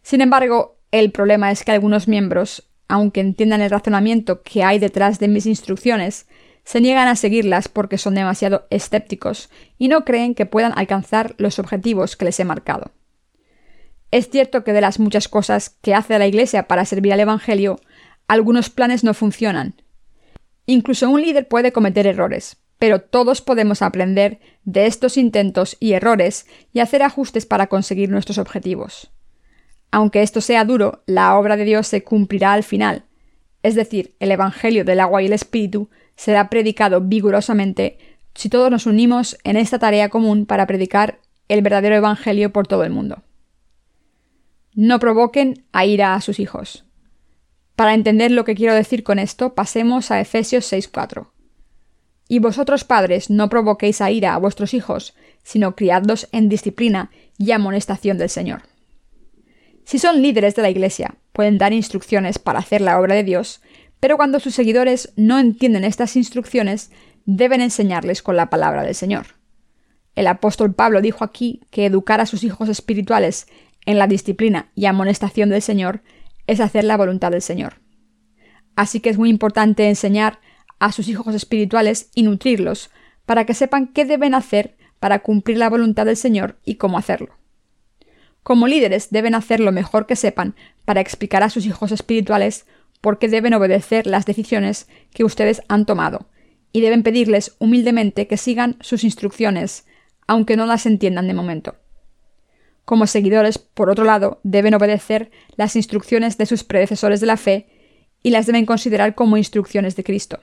Sin 0.02 0.22
embargo, 0.22 0.78
el 0.92 1.12
problema 1.12 1.52
es 1.52 1.66
que 1.66 1.74
algunos 1.74 2.08
miembros, 2.08 2.70
aunque 2.88 3.20
entiendan 3.20 3.60
el 3.60 3.70
razonamiento 3.70 4.44
que 4.44 4.64
hay 4.64 4.80
detrás 4.80 5.20
de 5.20 5.28
mis 5.28 5.46
instrucciones, 5.46 6.26
se 6.68 6.82
niegan 6.82 7.08
a 7.08 7.16
seguirlas 7.16 7.70
porque 7.70 7.98
son 7.98 8.16
demasiado 8.16 8.68
escépticos 8.70 9.50
y 9.78 9.88
no 9.88 10.04
creen 10.04 10.36
que 10.36 10.46
puedan 10.46 10.74
alcanzar 10.76 11.34
los 11.38 11.60
objetivos 11.60 12.18
que 12.18 12.26
les 12.26 12.40
he 12.42 12.44
marcado. 12.44 12.92
Es 14.12 14.30
cierto 14.30 14.66
que 14.66 14.74
de 14.74 14.82
las 14.82 15.00
muchas 15.00 15.30
cosas 15.30 15.70
que 15.82 15.96
hace 15.96 16.20
la 16.20 16.28
Iglesia 16.28 16.68
para 16.68 16.84
servir 16.84 17.14
al 17.14 17.22
Evangelio, 17.22 17.80
algunos 18.28 18.70
planes 18.70 19.06
no 19.06 19.14
funcionan, 19.14 19.76
Incluso 20.70 21.10
un 21.10 21.22
líder 21.22 21.48
puede 21.48 21.72
cometer 21.72 22.06
errores, 22.06 22.58
pero 22.78 23.00
todos 23.00 23.42
podemos 23.42 23.82
aprender 23.82 24.42
de 24.66 24.86
estos 24.86 25.16
intentos 25.16 25.78
y 25.80 25.94
errores 25.94 26.46
y 26.74 26.82
hacer 26.82 27.04
ajustes 27.04 27.46
para 27.46 27.68
conseguir 27.68 28.10
nuestros 28.10 28.38
objetivos. 28.38 29.10
Aunque 29.92 30.22
esto 30.22 30.42
sea 30.42 30.66
duro, 30.66 31.04
la 31.06 31.38
obra 31.38 31.56
de 31.56 31.64
Dios 31.64 31.88
se 31.88 32.04
cumplirá 32.04 32.52
al 32.52 32.64
final, 32.64 33.06
es 33.64 33.76
decir, 33.76 34.16
el 34.20 34.30
Evangelio 34.30 34.84
del 34.84 35.00
agua 35.00 35.24
y 35.24 35.28
el 35.28 35.34
Espíritu 35.34 35.90
será 36.18 36.50
predicado 36.50 37.00
vigorosamente 37.00 37.98
si 38.36 38.50
todos 38.50 38.70
nos 38.70 38.86
unimos 38.86 39.38
en 39.44 39.56
esta 39.56 39.80
tarea 39.80 40.10
común 40.10 40.46
para 40.46 40.68
predicar 40.68 41.20
el 41.48 41.62
verdadero 41.62 41.96
Evangelio 41.96 42.52
por 42.52 42.68
todo 42.68 42.84
el 42.84 42.92
mundo. 42.92 43.24
No 44.74 45.00
provoquen 45.00 45.66
a 45.72 45.86
ira 45.86 46.14
a 46.14 46.22
sus 46.22 46.40
hijos. 46.40 46.86
Para 47.76 47.94
entender 47.94 48.32
lo 48.32 48.44
que 48.44 48.56
quiero 48.56 48.74
decir 48.74 49.04
con 49.04 49.18
esto, 49.18 49.56
pasemos 49.56 50.12
a 50.12 50.20
Efesios 50.20 50.66
6:4. 50.72 51.32
Y 52.28 52.40
vosotros 52.40 52.84
padres 52.84 53.30
no 53.30 53.50
provoquéis 53.50 54.02
a 54.02 54.12
ira 54.12 54.34
a 54.34 54.38
vuestros 54.38 54.74
hijos, 54.74 55.16
sino 55.44 55.76
criadlos 55.76 56.28
en 56.32 56.50
disciplina 56.50 57.10
y 57.38 57.52
amonestación 57.52 58.18
del 58.18 58.30
Señor. 58.30 58.64
Si 59.86 60.00
son 60.00 60.22
líderes 60.22 60.56
de 60.56 60.62
la 60.64 60.70
Iglesia, 60.70 61.16
pueden 61.32 61.58
dar 61.58 61.72
instrucciones 61.72 62.40
para 62.40 62.60
hacer 62.60 62.82
la 62.82 63.00
obra 63.00 63.16
de 63.16 63.24
Dios, 63.24 63.62
pero 64.00 64.18
cuando 64.18 64.40
sus 64.40 64.56
seguidores 64.56 65.14
no 65.16 65.40
entienden 65.40 65.84
estas 65.84 66.16
instrucciones, 66.16 66.92
deben 67.26 67.62
enseñarles 67.62 68.22
con 68.22 68.36
la 68.36 68.50
palabra 68.50 68.84
del 68.84 68.96
Señor. 68.96 69.38
El 70.16 70.28
apóstol 70.28 70.74
Pablo 70.74 71.02
dijo 71.02 71.24
aquí 71.24 71.62
que 71.70 71.86
educar 71.86 72.22
a 72.22 72.26
sus 72.26 72.44
hijos 72.44 72.70
espirituales 72.70 73.48
en 73.86 74.00
la 74.00 74.08
disciplina 74.08 74.72
y 74.76 74.86
amonestación 74.86 75.50
del 75.50 75.62
Señor 75.62 76.02
es 76.48 76.60
hacer 76.60 76.84
la 76.84 76.98
voluntad 76.98 77.32
del 77.32 77.42
Señor. 77.42 77.76
Así 78.76 79.00
que 79.00 79.10
es 79.10 79.18
muy 79.18 79.30
importante 79.30 79.88
enseñar 79.88 80.40
a 80.80 80.92
sus 80.92 81.08
hijos 81.08 81.34
espirituales 81.36 82.10
y 82.16 82.24
nutrirlos 82.24 82.90
para 83.26 83.46
que 83.46 83.54
sepan 83.54 83.88
qué 83.88 84.06
deben 84.06 84.34
hacer 84.34 84.78
para 85.00 85.20
cumplir 85.20 85.58
la 85.58 85.70
voluntad 85.70 86.06
del 86.06 86.18
Señor 86.18 86.58
y 86.64 86.76
cómo 86.76 86.98
hacerlo. 86.98 87.36
Como 88.44 88.68
líderes 88.68 89.10
deben 89.12 89.36
hacer 89.36 89.60
lo 89.60 89.72
mejor 89.72 90.06
que 90.06 90.16
sepan 90.16 90.56
para 90.86 91.02
explicar 91.02 91.44
a 91.44 91.50
sus 91.50 91.66
hijos 91.66 91.92
espirituales 91.92 92.66
por 93.02 93.20
qué 93.20 93.28
deben 93.28 93.54
obedecer 93.54 94.08
las 94.08 94.26
decisiones 94.26 94.88
que 95.14 95.24
ustedes 95.24 95.62
han 95.68 95.86
tomado, 95.86 96.28
y 96.72 96.82
deben 96.82 97.04
pedirles 97.04 97.56
humildemente 97.60 98.28
que 98.28 98.38
sigan 98.38 98.78
sus 98.82 99.04
instrucciones, 99.04 99.86
aunque 100.28 100.58
no 100.58 100.66
las 100.66 100.86
entiendan 100.86 101.28
de 101.28 101.34
momento. 101.34 101.76
Como 102.86 103.08
seguidores, 103.08 103.58
por 103.58 103.90
otro 103.90 104.06
lado, 104.06 104.40
deben 104.44 104.74
obedecer 104.74 105.32
las 105.56 105.76
instrucciones 105.76 106.38
de 106.38 106.46
sus 106.46 106.64
predecesores 106.64 107.20
de 107.20 107.28
la 107.28 107.38
fe 107.38 107.68
y 108.24 108.30
las 108.30 108.46
deben 108.46 108.66
considerar 108.66 109.16
como 109.16 109.38
instrucciones 109.38 109.96
de 109.96 110.04
Cristo. 110.04 110.40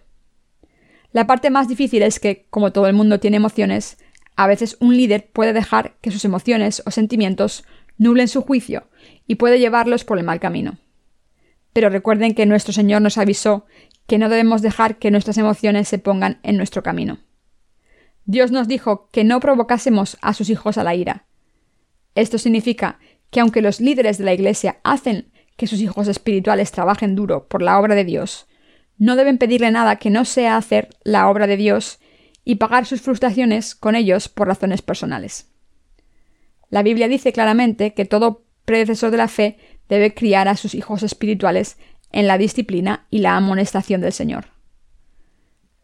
La 1.12 1.26
parte 1.26 1.50
más 1.50 1.68
difícil 1.68 2.02
es 2.02 2.18
que, 2.18 2.46
como 2.50 2.72
todo 2.72 2.86
el 2.86 2.94
mundo 2.94 3.20
tiene 3.20 3.36
emociones, 3.36 3.98
a 4.36 4.46
veces 4.46 4.76
un 4.80 4.96
líder 4.96 5.30
puede 5.32 5.52
dejar 5.52 5.94
que 6.00 6.10
sus 6.10 6.24
emociones 6.24 6.82
o 6.86 6.90
sentimientos 6.90 7.64
nublen 7.98 8.28
su 8.28 8.42
juicio 8.42 8.88
y 9.26 9.36
puede 9.36 9.58
llevarlos 9.58 10.04
por 10.04 10.18
el 10.18 10.24
mal 10.24 10.40
camino. 10.40 10.78
Pero 11.74 11.90
recuerden 11.90 12.34
que 12.34 12.46
nuestro 12.46 12.72
Señor 12.72 13.02
nos 13.02 13.18
avisó 13.18 13.66
que 14.06 14.16
no 14.16 14.30
debemos 14.30 14.62
dejar 14.62 14.96
que 14.96 15.10
nuestras 15.10 15.36
emociones 15.36 15.88
se 15.88 15.98
pongan 15.98 16.38
en 16.42 16.56
nuestro 16.56 16.82
camino. 16.82 17.18
Dios 18.24 18.50
nos 18.50 18.68
dijo 18.68 19.10
que 19.10 19.24
no 19.24 19.40
provocásemos 19.40 20.16
a 20.22 20.32
sus 20.32 20.48
hijos 20.48 20.78
a 20.78 20.84
la 20.84 20.94
ira. 20.94 21.26
Esto 22.14 22.38
significa 22.38 22.98
que 23.30 23.40
aunque 23.40 23.60
los 23.60 23.80
líderes 23.80 24.16
de 24.16 24.24
la 24.24 24.32
Iglesia 24.32 24.78
hacen 24.84 25.30
que 25.56 25.66
sus 25.66 25.80
hijos 25.80 26.08
espirituales 26.08 26.72
trabajen 26.72 27.16
duro 27.16 27.48
por 27.48 27.60
la 27.60 27.78
obra 27.78 27.94
de 27.94 28.04
Dios, 28.04 28.46
no 28.96 29.16
deben 29.16 29.38
pedirle 29.38 29.70
nada 29.70 29.96
que 29.96 30.10
no 30.10 30.24
sea 30.24 30.56
hacer 30.56 30.88
la 31.02 31.28
obra 31.28 31.46
de 31.46 31.56
Dios 31.56 31.98
y 32.44 32.56
pagar 32.56 32.86
sus 32.86 33.00
frustraciones 33.00 33.74
con 33.74 33.96
ellos 33.96 34.28
por 34.28 34.46
razones 34.46 34.82
personales. 34.82 35.50
La 36.70 36.82
Biblia 36.82 37.08
dice 37.08 37.32
claramente 37.32 37.94
que 37.94 38.04
todo 38.04 38.44
predecesor 38.64 39.10
de 39.10 39.16
la 39.16 39.28
fe 39.28 39.58
debe 39.88 40.14
criar 40.14 40.48
a 40.48 40.56
sus 40.56 40.74
hijos 40.74 41.02
espirituales 41.02 41.76
en 42.12 42.26
la 42.26 42.38
disciplina 42.38 43.06
y 43.10 43.18
la 43.18 43.36
amonestación 43.36 44.00
del 44.00 44.12
Señor. 44.12 44.46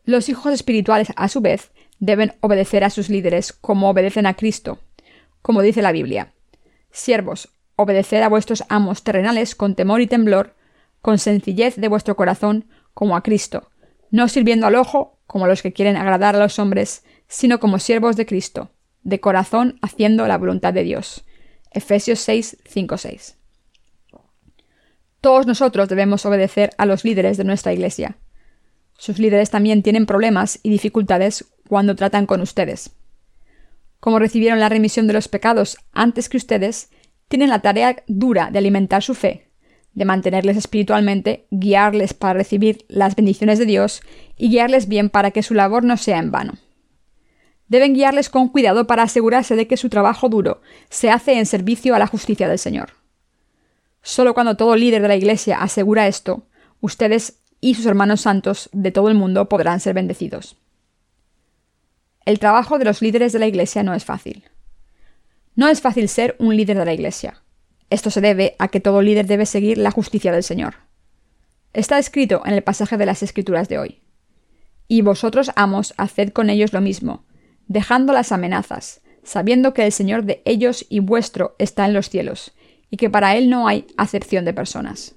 Los 0.05 0.29
hijos 0.29 0.53
espirituales, 0.53 1.09
a 1.17 1.29
su 1.29 1.41
vez, 1.41 1.73
deben 1.99 2.35
obedecer 2.41 2.85
a 2.85 2.91
sus 2.91 3.11
líderes 3.11 3.53
como 3.53 3.91
obedecen 3.91 4.27
a 4.27 4.35
Cristo, 4.35 4.79
como 5.43 5.63
dice 5.63 5.83
la 5.83 5.93
Biblia. 5.93 6.33
Siervos, 6.91 7.51
obedeced 7.77 8.23
a 8.23 8.29
vuestros 8.29 8.65
amos 8.69 9.03
terrenales 9.05 9.55
con 9.55 9.75
temor 9.75 10.01
y 10.01 10.07
temblor, 10.07 10.57
con 11.03 11.19
sencillez 11.19 11.77
de 11.77 11.89
vuestro 11.89 12.17
corazón, 12.17 12.67
como 12.95 13.17
a 13.17 13.23
Cristo, 13.23 13.71
no 14.11 14.29
sirviendo 14.29 14.67
al 14.67 14.75
ojo, 14.75 15.19
como 15.27 15.47
los 15.47 15.63
que 15.63 15.73
quieren 15.73 15.97
agradar 15.97 16.37
a 16.37 16.41
los 16.41 16.59
hombres, 16.59 17.05
sino 17.29 17.61
como 17.61 17.79
siervos 17.79 18.17
de 18.17 18.27
Cristo, 18.27 18.71
de 19.03 19.21
corazón 19.21 19.79
haciendo 19.83 20.27
la 20.27 20.39
voluntad 20.39 20.75
de 20.75 20.83
Dios. 20.83 21.25
Efesios 21.73 22.19
6, 22.21 22.59
5, 22.67 22.99
6. 22.99 23.40
Todos 25.21 25.47
nosotros 25.47 25.89
debemos 25.89 26.25
obedecer 26.25 26.71
a 26.79 26.87
los 26.87 27.05
líderes 27.05 27.37
de 27.37 27.45
nuestra 27.45 27.73
Iglesia. 27.73 28.17
Sus 28.97 29.19
líderes 29.19 29.51
también 29.51 29.83
tienen 29.83 30.07
problemas 30.07 30.61
y 30.63 30.71
dificultades 30.71 31.45
cuando 31.69 31.95
tratan 31.95 32.27
con 32.27 32.41
ustedes. 32.41 32.91
Como 34.01 34.19
recibieron 34.19 34.61
la 34.61 34.71
remisión 34.71 35.07
de 35.07 35.13
los 35.13 35.29
pecados 35.29 35.77
antes 35.93 36.29
que 36.29 36.39
ustedes, 36.39 36.91
tienen 37.29 37.51
la 37.51 37.61
tarea 37.61 38.03
dura 38.09 38.51
de 38.51 38.59
alimentar 38.59 39.03
su 39.03 39.15
fe, 39.15 39.49
de 39.93 40.05
mantenerles 40.05 40.57
espiritualmente, 40.57 41.47
guiarles 41.51 42.15
para 42.15 42.35
recibir 42.35 42.85
las 42.89 43.15
bendiciones 43.15 43.59
de 43.59 43.67
Dios 43.67 44.01
y 44.37 44.49
guiarles 44.49 44.89
bien 44.89 45.11
para 45.11 45.31
que 45.33 45.43
su 45.43 45.55
labor 45.55 45.85
no 45.85 45.97
sea 45.97 46.19
en 46.19 46.31
vano. 46.31 46.55
Deben 47.69 47.95
guiarles 47.95 48.31
con 48.31 48.49
cuidado 48.49 48.87
para 48.87 49.05
asegurarse 49.05 49.55
de 49.55 49.67
que 49.67 49.77
su 49.77 49.91
trabajo 49.91 50.29
duro 50.29 50.61
se 50.89 51.11
hace 51.11 51.39
en 51.39 51.47
servicio 51.47 51.95
a 51.95 51.99
la 51.99 52.07
justicia 52.07 52.49
del 52.49 52.59
Señor. 52.59 53.00
Solo 54.03 54.35
cuando 54.35 54.57
todo 54.57 54.77
líder 54.77 55.03
de 55.03 55.09
la 55.09 55.17
Iglesia 55.17 55.61
asegura 55.61 56.07
esto, 56.09 56.47
ustedes 56.81 57.41
y 57.61 57.75
sus 57.75 57.87
hermanos 57.87 58.23
santos 58.23 58.71
de 58.73 58.91
todo 58.91 59.09
el 59.09 59.15
mundo 59.15 59.49
podrán 59.49 59.81
ser 59.81 59.95
bendecidos. 59.95 60.57
El 62.25 62.39
trabajo 62.39 62.79
de 62.79 62.85
los 62.85 63.03
líderes 63.03 63.33
de 63.33 63.39
la 63.39 63.47
Iglesia 63.47 63.83
no 63.83 63.95
es 63.95 64.05
fácil. 64.05 64.45
No 65.55 65.69
es 65.69 65.81
fácil 65.81 66.09
ser 66.09 66.37
un 66.39 66.57
líder 66.57 66.79
de 66.79 66.85
la 66.85 66.95
Iglesia. 66.95 67.43
Esto 67.91 68.11
se 68.11 68.21
debe 68.21 68.55
a 68.59 68.69
que 68.69 68.81
todo 68.81 69.03
líder 69.03 69.27
debe 69.27 69.47
seguir 69.47 69.77
la 69.79 69.91
justicia 69.91 70.33
del 70.33 70.45
Señor. 70.45 70.77
Está 71.73 71.99
escrito 71.99 72.43
en 72.45 72.55
el 72.55 72.63
pasaje 72.63 72.97
de 72.97 73.07
las 73.07 73.23
Escrituras 73.23 73.69
de 73.69 73.79
hoy. 73.79 74.03
Y 74.89 75.03
vosotros, 75.03 75.51
amos, 75.57 75.95
haced 75.97 76.31
con 76.31 76.51
ellos 76.51 76.73
lo 76.73 76.81
mismo, 76.81 77.25
dejando 77.69 78.13
las 78.13 78.33
amenazas, 78.33 79.03
sabiendo 79.23 79.75
que 79.75 79.85
el 79.85 79.93
Señor 79.93 80.25
de 80.25 80.43
ellos 80.45 80.87
y 80.89 81.01
vuestro 81.01 81.55
está 81.59 81.85
en 81.85 81.95
los 81.95 82.09
cielos, 82.09 82.53
y 82.91 82.97
que 82.97 83.11
para 83.11 83.37
Él 83.37 83.49
no 83.49 83.69
hay 83.69 83.87
acepción 83.97 84.45
de 84.45 84.53
personas. 84.53 85.15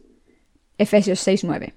Efesios 0.78 1.20
6:9. 1.26 1.74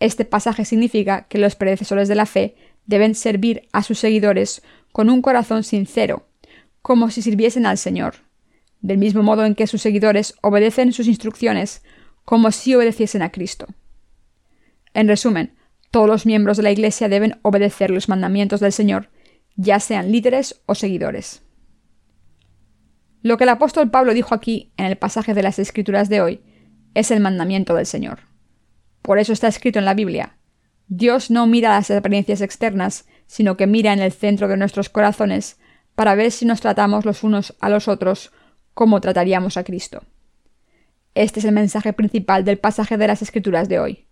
Este 0.00 0.24
pasaje 0.24 0.64
significa 0.64 1.26
que 1.28 1.38
los 1.38 1.56
predecesores 1.56 2.08
de 2.08 2.14
la 2.14 2.26
fe 2.26 2.56
deben 2.86 3.14
servir 3.14 3.68
a 3.72 3.82
sus 3.82 3.98
seguidores 3.98 4.62
con 4.92 5.10
un 5.10 5.22
corazón 5.22 5.62
sincero, 5.62 6.26
como 6.82 7.10
si 7.10 7.22
sirviesen 7.22 7.66
al 7.66 7.78
Señor, 7.78 8.14
del 8.80 8.98
mismo 8.98 9.22
modo 9.22 9.44
en 9.44 9.54
que 9.54 9.66
sus 9.66 9.82
seguidores 9.82 10.34
obedecen 10.40 10.92
sus 10.92 11.06
instrucciones 11.06 11.82
como 12.24 12.50
si 12.50 12.74
obedeciesen 12.74 13.22
a 13.22 13.30
Cristo. 13.30 13.66
En 14.94 15.08
resumen, 15.08 15.54
todos 15.90 16.08
los 16.08 16.26
miembros 16.26 16.56
de 16.56 16.62
la 16.62 16.70
Iglesia 16.70 17.08
deben 17.08 17.38
obedecer 17.42 17.90
los 17.90 18.08
mandamientos 18.08 18.60
del 18.60 18.72
Señor 18.72 19.08
ya 19.56 19.80
sean 19.80 20.10
líderes 20.10 20.62
o 20.66 20.74
seguidores. 20.74 21.42
Lo 23.22 23.36
que 23.36 23.44
el 23.44 23.50
apóstol 23.50 23.90
Pablo 23.90 24.14
dijo 24.14 24.34
aquí 24.34 24.72
en 24.76 24.86
el 24.86 24.96
pasaje 24.96 25.34
de 25.34 25.42
las 25.42 25.58
Escrituras 25.58 26.08
de 26.08 26.22
hoy 26.22 26.40
es 26.94 27.10
el 27.10 27.20
mandamiento 27.20 27.74
del 27.74 27.86
Señor. 27.86 28.20
Por 29.02 29.18
eso 29.18 29.32
está 29.32 29.48
escrito 29.48 29.78
en 29.78 29.84
la 29.84 29.94
Biblia. 29.94 30.38
Dios 30.88 31.30
no 31.30 31.46
mira 31.46 31.70
las 31.70 31.90
apariencias 31.90 32.40
externas, 32.40 33.06
sino 33.26 33.56
que 33.56 33.66
mira 33.66 33.92
en 33.92 34.00
el 34.00 34.12
centro 34.12 34.48
de 34.48 34.56
nuestros 34.56 34.88
corazones 34.88 35.58
para 35.94 36.14
ver 36.14 36.32
si 36.32 36.46
nos 36.46 36.60
tratamos 36.60 37.04
los 37.04 37.22
unos 37.22 37.54
a 37.60 37.68
los 37.68 37.88
otros 37.88 38.32
como 38.74 39.00
trataríamos 39.00 39.56
a 39.56 39.64
Cristo. 39.64 40.02
Este 41.14 41.40
es 41.40 41.44
el 41.44 41.52
mensaje 41.52 41.92
principal 41.92 42.44
del 42.44 42.58
pasaje 42.58 42.96
de 42.96 43.06
las 43.06 43.20
Escrituras 43.22 43.68
de 43.68 43.78
hoy. 43.78 44.06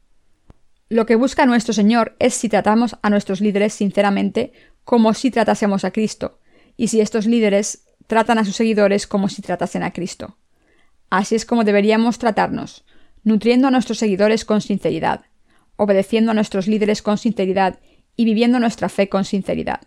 Lo 0.90 1.06
que 1.06 1.16
busca 1.16 1.46
nuestro 1.46 1.72
Señor 1.72 2.16
es 2.18 2.34
si 2.34 2.48
tratamos 2.48 2.96
a 3.02 3.10
nuestros 3.10 3.40
líderes 3.40 3.72
sinceramente 3.74 4.52
como 4.84 5.14
si 5.14 5.30
tratásemos 5.30 5.84
a 5.84 5.90
Cristo, 5.90 6.40
y 6.76 6.88
si 6.88 7.00
estos 7.00 7.26
líderes 7.26 7.87
tratan 8.08 8.38
a 8.38 8.44
sus 8.44 8.56
seguidores 8.56 9.06
como 9.06 9.28
si 9.28 9.40
tratasen 9.42 9.84
a 9.84 9.92
Cristo. 9.92 10.36
Así 11.10 11.36
es 11.36 11.46
como 11.46 11.62
deberíamos 11.62 12.18
tratarnos, 12.18 12.84
nutriendo 13.22 13.68
a 13.68 13.70
nuestros 13.70 13.98
seguidores 13.98 14.44
con 14.44 14.60
sinceridad, 14.60 15.26
obedeciendo 15.76 16.32
a 16.32 16.34
nuestros 16.34 16.66
líderes 16.66 17.02
con 17.02 17.18
sinceridad 17.18 17.78
y 18.16 18.24
viviendo 18.24 18.58
nuestra 18.58 18.88
fe 18.88 19.08
con 19.08 19.24
sinceridad. 19.24 19.82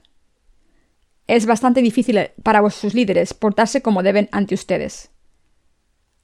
Es 1.27 1.45
bastante 1.45 1.81
difícil 1.81 2.19
para 2.43 2.61
vuestros 2.61 2.93
líderes 2.93 3.33
portarse 3.33 3.81
como 3.81 4.03
deben 4.03 4.29
ante 4.31 4.55
ustedes. 4.55 5.09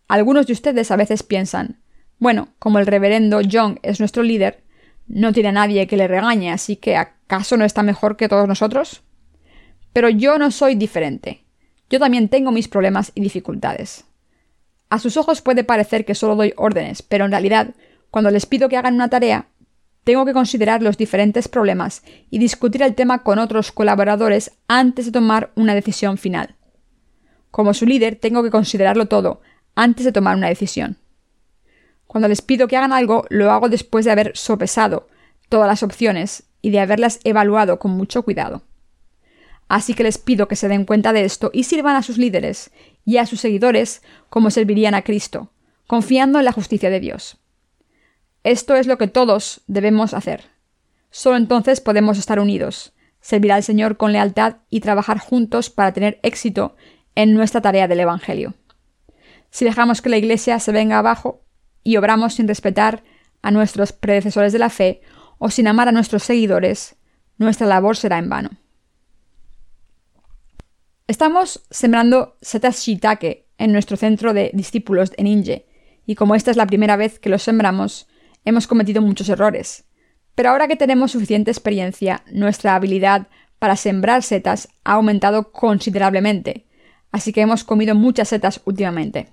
Algunos 0.08 0.48
de 0.48 0.54
ustedes 0.54 0.92
a 0.92 0.96
veces 0.96 1.24
piensan, 1.24 1.82
bueno, 2.20 2.50
como 2.60 2.80
el 2.80 2.88
reverendo 2.88 3.42
John 3.50 3.80
es 3.84 4.00
nuestro 4.00 4.24
líder, 4.24 4.64
no 5.08 5.34
tiene 5.34 5.52
nadie 5.52 5.88
que 5.88 5.98
le 5.98 6.08
regañe, 6.08 6.52
así 6.52 6.76
que 6.76 6.96
¿acaso 6.96 7.58
no 7.58 7.66
está 7.66 7.82
mejor 7.82 8.18
que 8.18 8.30
todos 8.30 8.48
nosotros? 8.48 9.02
Pero 9.94 10.10
yo 10.10 10.38
no 10.38 10.52
soy 10.52 10.76
diferente. 10.76 11.47
Yo 11.90 12.00
también 12.00 12.30
tengo 12.30 12.52
mis 12.52 12.68
problemas 12.68 13.12
y 13.16 13.22
dificultades. 13.22 14.06
A 14.90 15.00
sus 15.00 15.18
ojos 15.18 15.42
puede 15.42 15.64
parecer 15.64 16.06
que 16.06 16.16
solo 16.16 16.36
doy 16.36 16.54
órdenes, 16.58 17.02
pero 17.02 17.26
en 17.26 17.32
realidad, 17.32 17.76
cuando 18.10 18.32
les 18.32 18.46
pido 18.46 18.70
que 18.70 18.78
hagan 18.78 18.96
una 18.96 19.10
tarea, 19.10 19.48
tengo 20.04 20.26
que 20.26 20.34
considerar 20.34 20.82
los 20.82 20.98
diferentes 20.98 21.50
problemas 21.50 22.04
y 22.30 22.40
discutir 22.40 22.82
el 22.82 22.96
tema 22.96 23.24
con 23.24 23.40
otros 23.40 23.74
colaboradores 23.74 24.52
antes 24.70 25.06
de 25.06 25.12
tomar 25.12 25.52
una 25.56 25.76
decisión 25.76 26.18
final. 26.18 26.56
Como 27.52 27.74
su 27.74 27.86
líder, 27.86 28.16
tengo 28.16 28.44
que 28.44 28.52
considerarlo 28.52 29.08
todo 29.08 29.42
antes 29.76 30.06
de 30.06 30.14
tomar 30.14 30.38
una 30.38 30.48
decisión. 30.48 30.98
Cuando 32.08 32.30
les 32.30 32.42
pido 32.42 32.70
que 32.70 32.78
hagan 32.78 32.94
algo, 32.94 33.26
lo 33.30 33.52
hago 33.52 33.68
después 33.68 34.06
de 34.06 34.12
haber 34.12 34.38
sopesado 34.38 35.08
todas 35.50 35.68
las 35.68 35.84
opciones 35.84 36.44
y 36.62 36.70
de 36.70 36.80
haberlas 36.80 37.20
evaluado 37.26 37.78
con 37.78 37.92
mucho 37.92 38.24
cuidado. 38.24 38.64
Así 39.68 39.94
que 39.94 40.04
les 40.04 40.18
pido 40.18 40.48
que 40.48 40.56
se 40.56 40.68
den 40.68 40.86
cuenta 40.86 41.14
de 41.14 41.26
esto 41.26 41.52
y 41.54 41.64
sirvan 41.64 41.96
a 41.96 42.04
sus 42.04 42.18
líderes 42.18 42.72
y 43.06 43.18
a 43.18 43.26
sus 43.26 43.42
seguidores 43.42 44.02
como 44.30 44.50
servirían 44.50 44.96
a 44.96 45.04
Cristo, 45.04 45.52
confiando 45.88 46.40
en 46.40 46.46
la 46.46 46.52
justicia 46.52 46.90
de 46.90 47.00
Dios. 47.00 47.38
Esto 48.44 48.76
es 48.76 48.88
lo 48.88 48.98
que 48.98 49.08
todos 49.08 49.62
debemos 49.68 50.14
hacer. 50.14 50.46
Solo 51.10 51.38
entonces 51.38 51.82
podemos 51.82 52.18
estar 52.18 52.40
unidos, 52.40 52.94
servir 53.20 53.52
al 53.52 53.64
Señor 53.64 53.98
con 53.98 54.14
lealtad 54.14 54.58
y 54.70 54.80
trabajar 54.80 55.20
juntos 55.20 55.70
para 55.70 55.92
tener 55.92 56.20
éxito 56.24 56.76
en 57.16 57.34
nuestra 57.34 57.62
tarea 57.62 57.88
del 57.88 58.00
Evangelio. 58.00 58.54
Si 59.50 59.66
dejamos 59.66 60.02
que 60.02 60.10
la 60.10 60.18
Iglesia 60.18 60.60
se 60.60 60.72
venga 60.72 61.00
abajo 61.00 61.44
y 61.84 61.98
obramos 61.98 62.36
sin 62.36 62.48
respetar 62.48 63.04
a 63.42 63.52
nuestros 63.52 63.92
predecesores 63.92 64.54
de 64.54 64.60
la 64.60 64.70
fe 64.70 65.02
o 65.40 65.50
sin 65.50 65.68
amar 65.68 65.88
a 65.88 65.92
nuestros 65.92 66.24
seguidores, 66.24 66.96
nuestra 67.38 67.68
labor 67.68 67.98
será 67.98 68.18
en 68.18 68.30
vano. 68.30 68.50
Estamos 71.10 71.64
sembrando 71.72 72.36
setas 72.42 72.82
shiitake 72.82 73.48
en 73.58 73.72
nuestro 73.72 73.96
centro 73.96 74.34
de 74.34 74.52
discípulos 74.54 75.14
en 75.16 75.28
Inge, 75.28 75.66
y 76.06 76.16
como 76.16 76.36
esta 76.36 76.52
es 76.52 76.58
la 76.58 76.68
primera 76.68 76.98
vez 76.98 77.18
que 77.18 77.30
los 77.30 77.44
sembramos, 77.44 78.10
hemos 78.44 78.68
cometido 78.68 79.02
muchos 79.02 79.30
errores. 79.30 79.86
Pero 80.36 80.50
ahora 80.50 80.68
que 80.68 80.76
tenemos 80.76 81.12
suficiente 81.12 81.50
experiencia, 81.50 82.24
nuestra 82.30 82.76
habilidad 82.76 83.28
para 83.58 83.78
sembrar 83.78 84.22
setas 84.22 84.68
ha 84.84 84.96
aumentado 84.96 85.54
considerablemente, 85.54 86.68
así 87.14 87.32
que 87.32 87.40
hemos 87.40 87.64
comido 87.64 87.96
muchas 87.96 88.28
setas 88.28 88.60
últimamente. 88.66 89.30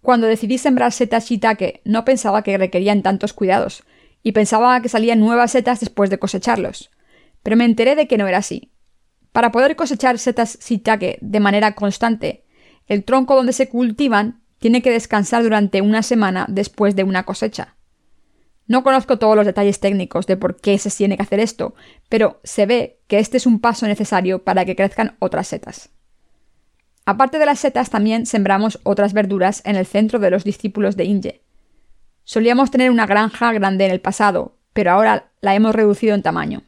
Cuando 0.00 0.26
decidí 0.26 0.56
sembrar 0.56 0.92
setas 0.92 1.28
shiitake 1.28 1.82
no 1.84 2.06
pensaba 2.06 2.42
que 2.42 2.56
requerían 2.56 3.02
tantos 3.02 3.34
cuidados, 3.34 3.82
y 4.22 4.32
pensaba 4.32 4.80
que 4.80 4.88
salían 4.88 5.20
nuevas 5.20 5.50
setas 5.50 5.80
después 5.80 6.08
de 6.08 6.18
cosecharlos, 6.18 6.90
pero 7.42 7.58
me 7.58 7.66
enteré 7.66 7.94
de 7.94 8.08
que 8.08 8.16
no 8.16 8.26
era 8.26 8.38
así. 8.38 8.71
Para 9.32 9.50
poder 9.50 9.76
cosechar 9.76 10.18
setas 10.18 10.58
shiitake 10.60 11.18
de 11.22 11.40
manera 11.40 11.74
constante, 11.74 12.44
el 12.86 13.04
tronco 13.04 13.34
donde 13.34 13.54
se 13.54 13.68
cultivan 13.68 14.42
tiene 14.58 14.82
que 14.82 14.90
descansar 14.90 15.42
durante 15.42 15.80
una 15.80 16.02
semana 16.02 16.46
después 16.48 16.94
de 16.94 17.02
una 17.02 17.24
cosecha. 17.24 17.74
No 18.66 18.84
conozco 18.84 19.18
todos 19.18 19.34
los 19.34 19.46
detalles 19.46 19.80
técnicos 19.80 20.26
de 20.26 20.36
por 20.36 20.60
qué 20.60 20.78
se 20.78 20.90
tiene 20.90 21.16
que 21.16 21.22
hacer 21.22 21.40
esto, 21.40 21.74
pero 22.08 22.40
se 22.44 22.66
ve 22.66 23.00
que 23.08 23.18
este 23.18 23.38
es 23.38 23.46
un 23.46 23.58
paso 23.58 23.86
necesario 23.86 24.44
para 24.44 24.64
que 24.64 24.76
crezcan 24.76 25.16
otras 25.18 25.48
setas. 25.48 25.90
Aparte 27.04 27.38
de 27.38 27.46
las 27.46 27.58
setas, 27.58 27.90
también 27.90 28.26
sembramos 28.26 28.78
otras 28.84 29.14
verduras 29.14 29.62
en 29.64 29.76
el 29.76 29.86
centro 29.86 30.20
de 30.20 30.30
los 30.30 30.44
discípulos 30.44 30.96
de 30.96 31.04
Inge. 31.04 31.42
Solíamos 32.22 32.70
tener 32.70 32.90
una 32.90 33.06
granja 33.06 33.52
grande 33.52 33.86
en 33.86 33.90
el 33.90 34.00
pasado, 34.00 34.58
pero 34.72 34.92
ahora 34.92 35.32
la 35.40 35.54
hemos 35.56 35.74
reducido 35.74 36.14
en 36.14 36.22
tamaño 36.22 36.62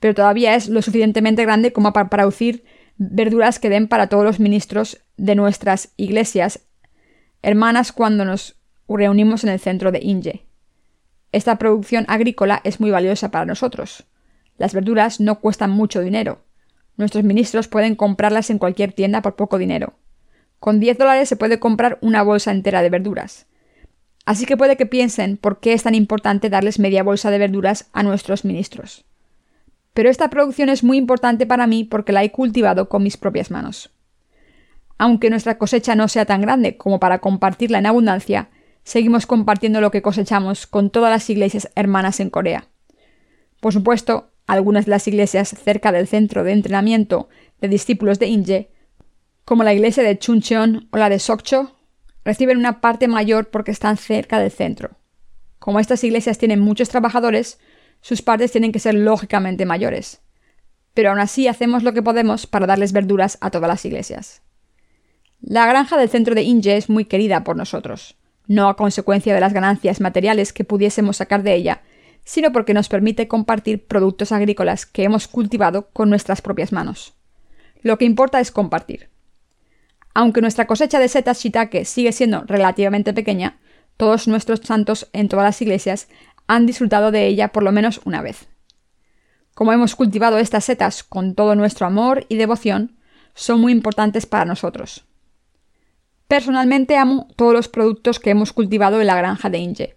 pero 0.00 0.14
todavía 0.14 0.54
es 0.54 0.68
lo 0.68 0.82
suficientemente 0.82 1.42
grande 1.42 1.72
como 1.72 1.92
para 1.92 2.08
producir 2.08 2.64
verduras 2.96 3.58
que 3.58 3.68
den 3.68 3.86
para 3.86 4.08
todos 4.08 4.24
los 4.24 4.40
ministros 4.40 5.00
de 5.16 5.34
nuestras 5.34 5.92
iglesias 5.96 6.60
hermanas 7.42 7.92
cuando 7.92 8.24
nos 8.24 8.56
reunimos 8.88 9.44
en 9.44 9.50
el 9.50 9.60
centro 9.60 9.92
de 9.92 10.00
Inge. 10.02 10.46
Esta 11.32 11.56
producción 11.56 12.04
agrícola 12.08 12.60
es 12.64 12.80
muy 12.80 12.90
valiosa 12.90 13.30
para 13.30 13.44
nosotros. 13.44 14.04
Las 14.58 14.74
verduras 14.74 15.20
no 15.20 15.40
cuestan 15.40 15.70
mucho 15.70 16.00
dinero. 16.00 16.42
Nuestros 16.96 17.24
ministros 17.24 17.68
pueden 17.68 17.94
comprarlas 17.94 18.50
en 18.50 18.58
cualquier 18.58 18.92
tienda 18.92 19.22
por 19.22 19.36
poco 19.36 19.58
dinero. 19.58 19.94
Con 20.58 20.80
10 20.80 20.98
dólares 20.98 21.28
se 21.28 21.36
puede 21.36 21.60
comprar 21.60 21.98
una 22.02 22.22
bolsa 22.22 22.50
entera 22.50 22.82
de 22.82 22.90
verduras. 22.90 23.46
Así 24.26 24.44
que 24.44 24.56
puede 24.56 24.76
que 24.76 24.86
piensen 24.86 25.38
por 25.38 25.60
qué 25.60 25.72
es 25.72 25.84
tan 25.84 25.94
importante 25.94 26.50
darles 26.50 26.78
media 26.78 27.02
bolsa 27.02 27.30
de 27.30 27.38
verduras 27.38 27.88
a 27.92 28.02
nuestros 28.02 28.44
ministros 28.44 29.06
pero 29.94 30.08
esta 30.08 30.30
producción 30.30 30.68
es 30.68 30.84
muy 30.84 30.96
importante 30.96 31.46
para 31.46 31.66
mí 31.66 31.84
porque 31.84 32.12
la 32.12 32.22
he 32.22 32.30
cultivado 32.30 32.88
con 32.88 33.02
mis 33.02 33.16
propias 33.16 33.50
manos. 33.50 33.90
Aunque 34.98 35.30
nuestra 35.30 35.58
cosecha 35.58 35.94
no 35.94 36.08
sea 36.08 36.26
tan 36.26 36.42
grande 36.42 36.76
como 36.76 37.00
para 37.00 37.20
compartirla 37.20 37.78
en 37.78 37.86
abundancia, 37.86 38.50
seguimos 38.84 39.26
compartiendo 39.26 39.80
lo 39.80 39.90
que 39.90 40.02
cosechamos 40.02 40.66
con 40.66 40.90
todas 40.90 41.10
las 41.10 41.28
iglesias 41.30 41.70
hermanas 41.74 42.20
en 42.20 42.30
Corea. 42.30 42.68
Por 43.60 43.72
supuesto, 43.72 44.30
algunas 44.46 44.86
de 44.86 44.90
las 44.90 45.06
iglesias 45.06 45.48
cerca 45.48 45.92
del 45.92 46.06
centro 46.06 46.44
de 46.44 46.52
entrenamiento 46.52 47.28
de 47.60 47.68
discípulos 47.68 48.18
de 48.18 48.26
Inje, 48.26 48.70
como 49.44 49.64
la 49.64 49.74
iglesia 49.74 50.02
de 50.02 50.18
Chuncheon 50.18 50.88
o 50.90 50.96
la 50.96 51.08
de 51.08 51.18
Sokcho, 51.18 51.76
reciben 52.24 52.58
una 52.58 52.80
parte 52.80 53.08
mayor 53.08 53.50
porque 53.50 53.70
están 53.70 53.96
cerca 53.96 54.38
del 54.38 54.50
centro. 54.50 54.96
Como 55.58 55.80
estas 55.80 56.02
iglesias 56.04 56.38
tienen 56.38 56.60
muchos 56.60 56.88
trabajadores, 56.88 57.58
sus 58.00 58.22
partes 58.22 58.52
tienen 58.52 58.72
que 58.72 58.78
ser 58.78 58.94
lógicamente 58.94 59.66
mayores. 59.66 60.20
Pero 60.94 61.10
aún 61.10 61.20
así 61.20 61.48
hacemos 61.48 61.82
lo 61.82 61.92
que 61.92 62.02
podemos 62.02 62.46
para 62.46 62.66
darles 62.66 62.92
verduras 62.92 63.38
a 63.40 63.50
todas 63.50 63.68
las 63.68 63.84
iglesias. 63.84 64.42
La 65.40 65.66
granja 65.66 65.96
del 65.96 66.10
centro 66.10 66.34
de 66.34 66.42
Inge 66.42 66.76
es 66.76 66.90
muy 66.90 67.04
querida 67.04 67.44
por 67.44 67.56
nosotros, 67.56 68.16
no 68.46 68.68
a 68.68 68.76
consecuencia 68.76 69.34
de 69.34 69.40
las 69.40 69.52
ganancias 69.52 70.00
materiales 70.00 70.52
que 70.52 70.64
pudiésemos 70.64 71.16
sacar 71.16 71.42
de 71.42 71.54
ella, 71.54 71.82
sino 72.24 72.52
porque 72.52 72.74
nos 72.74 72.88
permite 72.88 73.28
compartir 73.28 73.86
productos 73.86 74.32
agrícolas 74.32 74.86
que 74.86 75.04
hemos 75.04 75.28
cultivado 75.28 75.88
con 75.92 76.10
nuestras 76.10 76.42
propias 76.42 76.72
manos. 76.72 77.14
Lo 77.82 77.96
que 77.96 78.04
importa 78.04 78.40
es 78.40 78.50
compartir. 78.50 79.08
Aunque 80.12 80.40
nuestra 80.40 80.66
cosecha 80.66 80.98
de 80.98 81.08
setas 81.08 81.40
shiitake 81.40 81.84
sigue 81.84 82.12
siendo 82.12 82.44
relativamente 82.44 83.14
pequeña, 83.14 83.58
todos 83.96 84.28
nuestros 84.28 84.60
santos 84.60 85.08
en 85.12 85.28
todas 85.28 85.44
las 85.44 85.62
iglesias 85.62 86.08
han 86.46 86.66
disfrutado 86.66 87.10
de 87.10 87.26
ella 87.26 87.48
por 87.48 87.62
lo 87.62 87.72
menos 87.72 88.00
una 88.04 88.22
vez. 88.22 88.48
Como 89.54 89.72
hemos 89.72 89.94
cultivado 89.94 90.38
estas 90.38 90.64
setas 90.64 91.02
con 91.02 91.34
todo 91.34 91.54
nuestro 91.54 91.86
amor 91.86 92.24
y 92.28 92.36
devoción, 92.36 92.96
son 93.34 93.60
muy 93.60 93.72
importantes 93.72 94.26
para 94.26 94.44
nosotros. 94.44 95.04
Personalmente 96.28 96.96
amo 96.96 97.28
todos 97.36 97.52
los 97.52 97.68
productos 97.68 98.20
que 98.20 98.30
hemos 98.30 98.52
cultivado 98.52 99.00
en 99.00 99.06
la 99.06 99.16
granja 99.16 99.50
de 99.50 99.58
Inge. 99.58 99.96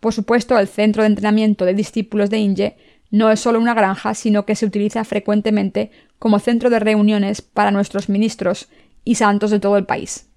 Por 0.00 0.14
supuesto, 0.14 0.58
el 0.58 0.68
centro 0.68 1.02
de 1.02 1.08
entrenamiento 1.08 1.64
de 1.64 1.74
discípulos 1.74 2.30
de 2.30 2.38
Inge 2.38 2.76
no 3.10 3.30
es 3.30 3.40
solo 3.40 3.58
una 3.58 3.74
granja, 3.74 4.14
sino 4.14 4.46
que 4.46 4.54
se 4.54 4.66
utiliza 4.66 5.04
frecuentemente 5.04 5.90
como 6.18 6.38
centro 6.38 6.70
de 6.70 6.78
reuniones 6.78 7.42
para 7.42 7.70
nuestros 7.70 8.08
ministros 8.08 8.68
y 9.04 9.16
santos 9.16 9.50
de 9.50 9.60
todo 9.60 9.76
el 9.76 9.86
país. 9.86 10.28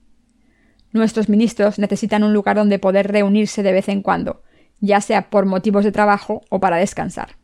Nuestros 0.91 1.29
ministros 1.29 1.79
necesitan 1.79 2.23
un 2.23 2.33
lugar 2.33 2.55
donde 2.55 2.79
poder 2.79 3.11
reunirse 3.11 3.63
de 3.63 3.71
vez 3.71 3.89
en 3.89 4.01
cuando, 4.01 4.43
ya 4.81 4.99
sea 4.99 5.29
por 5.29 5.45
motivos 5.45 5.85
de 5.85 5.91
trabajo 5.91 6.41
o 6.49 6.59
para 6.59 6.77
descansar. 6.77 7.37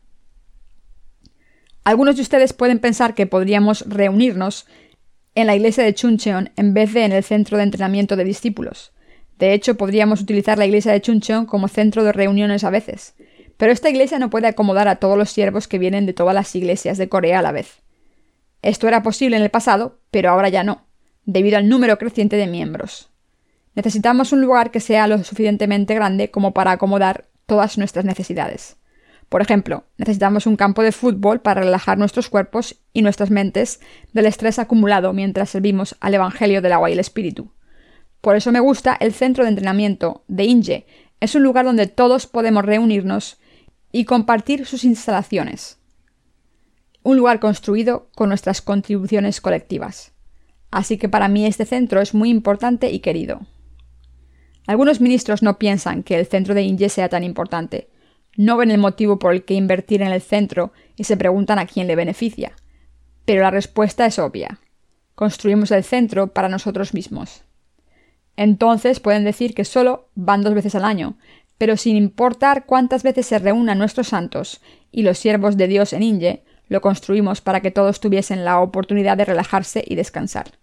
Algunos 1.84 2.16
de 2.16 2.22
ustedes 2.22 2.52
pueden 2.52 2.80
pensar 2.80 3.14
que 3.14 3.26
podríamos 3.26 3.84
reunirnos 3.88 4.66
en 5.34 5.46
la 5.46 5.56
iglesia 5.56 5.84
de 5.84 5.94
Chuncheon 5.94 6.50
en 6.56 6.74
vez 6.74 6.92
de 6.92 7.04
en 7.04 7.12
el 7.12 7.24
centro 7.24 7.56
de 7.56 7.62
entrenamiento 7.62 8.16
de 8.16 8.24
discípulos. 8.24 8.92
De 9.38 9.54
hecho, 9.54 9.76
podríamos 9.76 10.20
utilizar 10.20 10.58
la 10.58 10.66
iglesia 10.66 10.92
de 10.92 11.00
Chuncheon 11.00 11.46
como 11.46 11.68
centro 11.68 12.04
de 12.04 12.12
reuniones 12.12 12.64
a 12.64 12.70
veces. 12.70 13.14
Pero 13.56 13.72
esta 13.72 13.88
iglesia 13.88 14.18
no 14.18 14.30
puede 14.30 14.48
acomodar 14.48 14.88
a 14.88 14.96
todos 14.96 15.16
los 15.16 15.30
siervos 15.30 15.68
que 15.68 15.78
vienen 15.78 16.06
de 16.06 16.12
todas 16.12 16.34
las 16.34 16.54
iglesias 16.54 16.98
de 16.98 17.08
Corea 17.08 17.38
a 17.38 17.42
la 17.42 17.52
vez. 17.52 17.82
Esto 18.62 18.88
era 18.88 19.02
posible 19.02 19.36
en 19.36 19.42
el 19.42 19.50
pasado, 19.50 20.00
pero 20.10 20.30
ahora 20.30 20.48
ya 20.48 20.64
no, 20.64 20.84
debido 21.24 21.56
al 21.56 21.68
número 21.68 21.98
creciente 21.98 22.36
de 22.36 22.48
miembros. 22.48 23.07
Necesitamos 23.78 24.32
un 24.32 24.40
lugar 24.40 24.72
que 24.72 24.80
sea 24.80 25.06
lo 25.06 25.22
suficientemente 25.22 25.94
grande 25.94 26.32
como 26.32 26.52
para 26.52 26.72
acomodar 26.72 27.28
todas 27.46 27.78
nuestras 27.78 28.04
necesidades. 28.04 28.74
Por 29.28 29.40
ejemplo, 29.40 29.84
necesitamos 29.98 30.48
un 30.48 30.56
campo 30.56 30.82
de 30.82 30.90
fútbol 30.90 31.40
para 31.42 31.60
relajar 31.60 31.96
nuestros 31.96 32.28
cuerpos 32.28 32.74
y 32.92 33.02
nuestras 33.02 33.30
mentes 33.30 33.78
del 34.12 34.26
estrés 34.26 34.58
acumulado 34.58 35.12
mientras 35.12 35.50
servimos 35.50 35.94
al 36.00 36.12
Evangelio 36.12 36.60
del 36.60 36.72
agua 36.72 36.90
y 36.90 36.94
el 36.94 36.98
Espíritu. 36.98 37.52
Por 38.20 38.34
eso 38.34 38.50
me 38.50 38.58
gusta 38.58 38.96
el 38.98 39.14
centro 39.14 39.44
de 39.44 39.50
entrenamiento 39.50 40.24
de 40.26 40.42
Inge. 40.42 40.86
Es 41.20 41.36
un 41.36 41.44
lugar 41.44 41.64
donde 41.64 41.86
todos 41.86 42.26
podemos 42.26 42.64
reunirnos 42.64 43.38
y 43.92 44.06
compartir 44.06 44.66
sus 44.66 44.82
instalaciones. 44.82 45.78
Un 47.04 47.16
lugar 47.16 47.38
construido 47.38 48.08
con 48.16 48.28
nuestras 48.30 48.60
contribuciones 48.60 49.40
colectivas. 49.40 50.10
Así 50.72 50.98
que 50.98 51.08
para 51.08 51.28
mí 51.28 51.46
este 51.46 51.64
centro 51.64 52.00
es 52.00 52.12
muy 52.12 52.28
importante 52.28 52.90
y 52.90 52.98
querido. 52.98 53.46
Algunos 54.68 55.00
ministros 55.00 55.42
no 55.42 55.58
piensan 55.58 56.02
que 56.02 56.14
el 56.18 56.26
centro 56.26 56.54
de 56.54 56.60
Inge 56.60 56.90
sea 56.90 57.08
tan 57.08 57.24
importante. 57.24 57.88
No 58.36 58.58
ven 58.58 58.70
el 58.70 58.76
motivo 58.76 59.18
por 59.18 59.32
el 59.32 59.42
que 59.46 59.54
invertir 59.54 60.02
en 60.02 60.12
el 60.12 60.20
centro 60.20 60.74
y 60.94 61.04
se 61.04 61.16
preguntan 61.16 61.58
a 61.58 61.64
quién 61.64 61.86
le 61.86 61.96
beneficia. 61.96 62.52
Pero 63.24 63.40
la 63.40 63.50
respuesta 63.50 64.04
es 64.04 64.18
obvia. 64.18 64.60
Construimos 65.14 65.70
el 65.70 65.84
centro 65.84 66.34
para 66.34 66.50
nosotros 66.50 66.92
mismos. 66.92 67.44
Entonces 68.36 69.00
pueden 69.00 69.24
decir 69.24 69.54
que 69.54 69.64
solo 69.64 70.10
van 70.14 70.42
dos 70.42 70.52
veces 70.52 70.74
al 70.74 70.84
año, 70.84 71.16
pero 71.56 71.78
sin 71.78 71.96
importar 71.96 72.66
cuántas 72.66 73.02
veces 73.02 73.24
se 73.24 73.38
reúnan 73.38 73.78
nuestros 73.78 74.08
santos 74.08 74.60
y 74.92 75.02
los 75.02 75.16
siervos 75.16 75.56
de 75.56 75.66
Dios 75.66 75.94
en 75.94 76.02
Inge, 76.02 76.44
lo 76.68 76.82
construimos 76.82 77.40
para 77.40 77.62
que 77.62 77.70
todos 77.70 78.00
tuviesen 78.00 78.44
la 78.44 78.60
oportunidad 78.60 79.16
de 79.16 79.24
relajarse 79.24 79.82
y 79.86 79.94
descansar. 79.94 80.58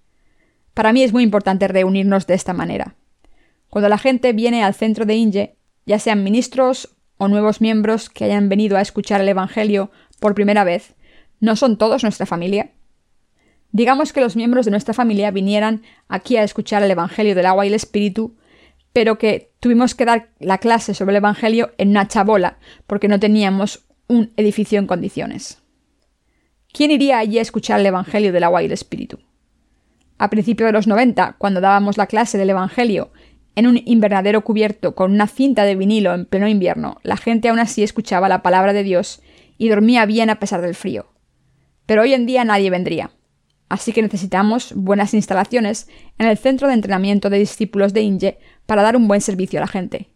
Para 0.76 0.94
mí 0.94 1.02
es 1.02 1.12
muy 1.12 1.24
importante 1.24 1.68
reunirnos 1.68 2.28
de 2.28 2.36
esta 2.36 2.54
manera. 2.54 2.94
Cuando 3.76 3.90
la 3.90 3.98
gente 3.98 4.32
viene 4.32 4.64
al 4.64 4.74
centro 4.74 5.06
de 5.06 5.16
Inge, 5.16 5.58
ya 5.86 6.00
sean 6.00 6.24
ministros 6.24 6.96
o 7.18 7.28
nuevos 7.28 7.60
miembros 7.60 8.10
que 8.10 8.24
hayan 8.24 8.48
venido 8.48 8.78
a 8.78 8.82
escuchar 8.82 9.20
el 9.20 9.28
Evangelio 9.28 9.92
por 10.22 10.34
primera 10.34 10.64
vez, 10.64 10.96
¿no 11.42 11.58
son 11.58 11.78
todos 11.78 12.02
nuestra 12.02 12.26
familia? 12.26 12.72
Digamos 13.74 14.14
que 14.14 14.22
los 14.22 14.38
miembros 14.38 14.64
de 14.64 14.72
nuestra 14.72 14.94
familia 14.94 15.30
vinieran 15.30 15.82
aquí 16.08 16.38
a 16.38 16.44
escuchar 16.44 16.84
el 16.84 16.92
Evangelio 16.92 17.36
del 17.36 17.48
agua 17.48 17.66
y 17.66 17.68
el 17.68 17.74
Espíritu, 17.74 18.38
pero 18.94 19.18
que 19.18 19.52
tuvimos 19.60 19.94
que 19.94 20.06
dar 20.06 20.30
la 20.40 20.60
clase 20.60 20.94
sobre 20.94 21.12
el 21.12 21.18
Evangelio 21.18 21.74
en 21.78 21.90
una 21.90 22.08
chabola 22.08 22.60
porque 22.88 23.10
no 23.10 23.20
teníamos 23.20 23.84
un 24.08 24.32
edificio 24.38 24.80
en 24.80 24.88
condiciones. 24.88 25.62
¿Quién 26.72 26.92
iría 26.92 27.18
allí 27.18 27.40
a 27.40 27.42
escuchar 27.42 27.82
el 27.82 27.88
Evangelio 27.88 28.32
del 28.32 28.46
agua 28.46 28.64
y 28.64 28.68
el 28.68 28.72
Espíritu? 28.72 29.20
A 30.18 30.30
principios 30.30 30.70
de 30.70 30.72
los 30.72 30.88
90, 30.88 31.36
cuando 31.38 31.60
dábamos 31.60 31.98
la 31.98 32.08
clase 32.08 32.38
del 32.38 32.52
Evangelio 32.52 33.12
en 33.56 33.68
un 33.68 33.82
invernadero 33.86 34.44
cubierto 34.44 34.96
con 34.96 35.12
una 35.12 35.28
cinta 35.28 35.64
de 35.64 35.76
vinilo 35.76 36.14
en 36.14 36.26
pleno 36.26 36.48
invierno, 36.48 36.98
la 37.04 37.18
gente 37.18 37.50
aún 37.50 37.60
así 37.60 37.84
escuchaba 37.84 38.30
la 38.30 38.44
palabra 38.44 38.74
de 38.74 38.84
Dios 38.84 39.22
y 39.58 39.70
dormía 39.70 40.06
bien 40.06 40.30
a 40.30 40.40
pesar 40.40 40.62
del 40.62 40.76
frío. 40.76 41.08
Pero 41.86 42.02
hoy 42.02 42.14
en 42.14 42.26
día 42.26 42.44
nadie 42.44 42.70
vendría. 42.70 43.12
Así 43.70 43.94
que 43.94 44.02
necesitamos 44.02 44.74
buenas 44.76 45.14
instalaciones 45.14 45.88
en 46.18 46.28
el 46.28 46.38
centro 46.38 46.68
de 46.68 46.74
entrenamiento 46.74 47.30
de 47.30 47.40
discípulos 47.40 47.94
de 47.94 48.02
Inge 48.02 48.38
para 48.66 48.84
dar 48.84 48.96
un 48.96 49.08
buen 49.08 49.22
servicio 49.22 49.60
a 49.60 49.62
la 49.62 49.68
gente. 49.68 50.10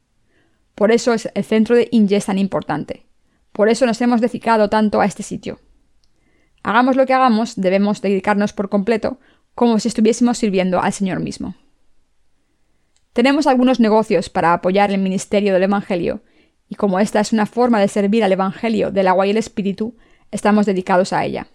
Por 0.75 0.91
eso 0.91 1.13
es 1.13 1.29
el 1.33 1.43
centro 1.43 1.75
de 1.75 1.87
Inge 1.91 2.17
es 2.17 2.25
tan 2.25 2.37
importante. 2.37 3.07
Por 3.51 3.69
eso 3.69 3.85
nos 3.85 3.99
hemos 4.01 4.21
dedicado 4.21 4.69
tanto 4.69 5.01
a 5.01 5.05
este 5.05 5.23
sitio. 5.23 5.59
Hagamos 6.61 6.95
lo 6.95 7.05
que 7.05 7.13
hagamos, 7.13 7.55
debemos 7.55 8.01
dedicarnos 8.01 8.53
por 8.53 8.69
completo, 8.69 9.19
como 9.55 9.79
si 9.79 9.87
estuviésemos 9.87 10.37
sirviendo 10.37 10.81
al 10.81 10.93
Señor 10.93 11.19
mismo. 11.19 11.55
Tenemos 13.13 13.47
algunos 13.47 13.79
negocios 13.79 14.29
para 14.29 14.53
apoyar 14.53 14.91
el 14.91 14.99
ministerio 14.99 15.53
del 15.53 15.63
Evangelio, 15.63 16.21
y 16.67 16.75
como 16.75 16.99
esta 16.99 17.19
es 17.19 17.33
una 17.33 17.47
forma 17.47 17.79
de 17.79 17.87
servir 17.87 18.23
al 18.23 18.31
Evangelio 18.31 18.91
del 18.91 19.07
agua 19.07 19.25
y 19.25 19.31
el 19.31 19.37
Espíritu, 19.37 19.97
estamos 20.31 20.65
dedicados 20.65 21.13
a 21.13 21.25
ella. 21.25 21.47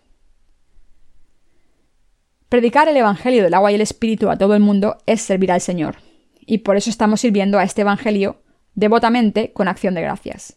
Predicar 2.48 2.88
el 2.88 2.96
Evangelio 2.96 3.42
del 3.42 3.54
agua 3.54 3.70
y 3.70 3.76
el 3.76 3.80
Espíritu 3.80 4.30
a 4.30 4.36
todo 4.36 4.54
el 4.54 4.60
mundo 4.60 4.98
es 5.06 5.22
servir 5.22 5.52
al 5.52 5.60
Señor, 5.60 5.96
y 6.40 6.58
por 6.58 6.76
eso 6.76 6.90
estamos 6.90 7.20
sirviendo 7.20 7.58
a 7.58 7.64
este 7.64 7.82
Evangelio 7.82 8.42
devotamente 8.74 9.52
con 9.52 9.68
acción 9.68 9.94
de 9.94 10.02
gracias. 10.02 10.56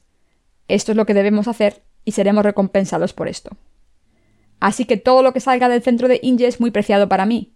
Esto 0.67 0.91
es 0.91 0.95
lo 0.97 1.05
que 1.05 1.13
debemos 1.13 1.47
hacer 1.47 1.83
y 2.03 2.11
seremos 2.13 2.43
recompensados 2.43 3.13
por 3.13 3.27
esto. 3.27 3.55
Así 4.59 4.85
que 4.85 4.97
todo 4.97 5.21
lo 5.21 5.33
que 5.33 5.39
salga 5.39 5.69
del 5.69 5.83
centro 5.83 6.07
de 6.07 6.19
Inge 6.23 6.47
es 6.47 6.59
muy 6.59 6.71
preciado 6.71 7.07
para 7.07 7.25
mí. 7.25 7.53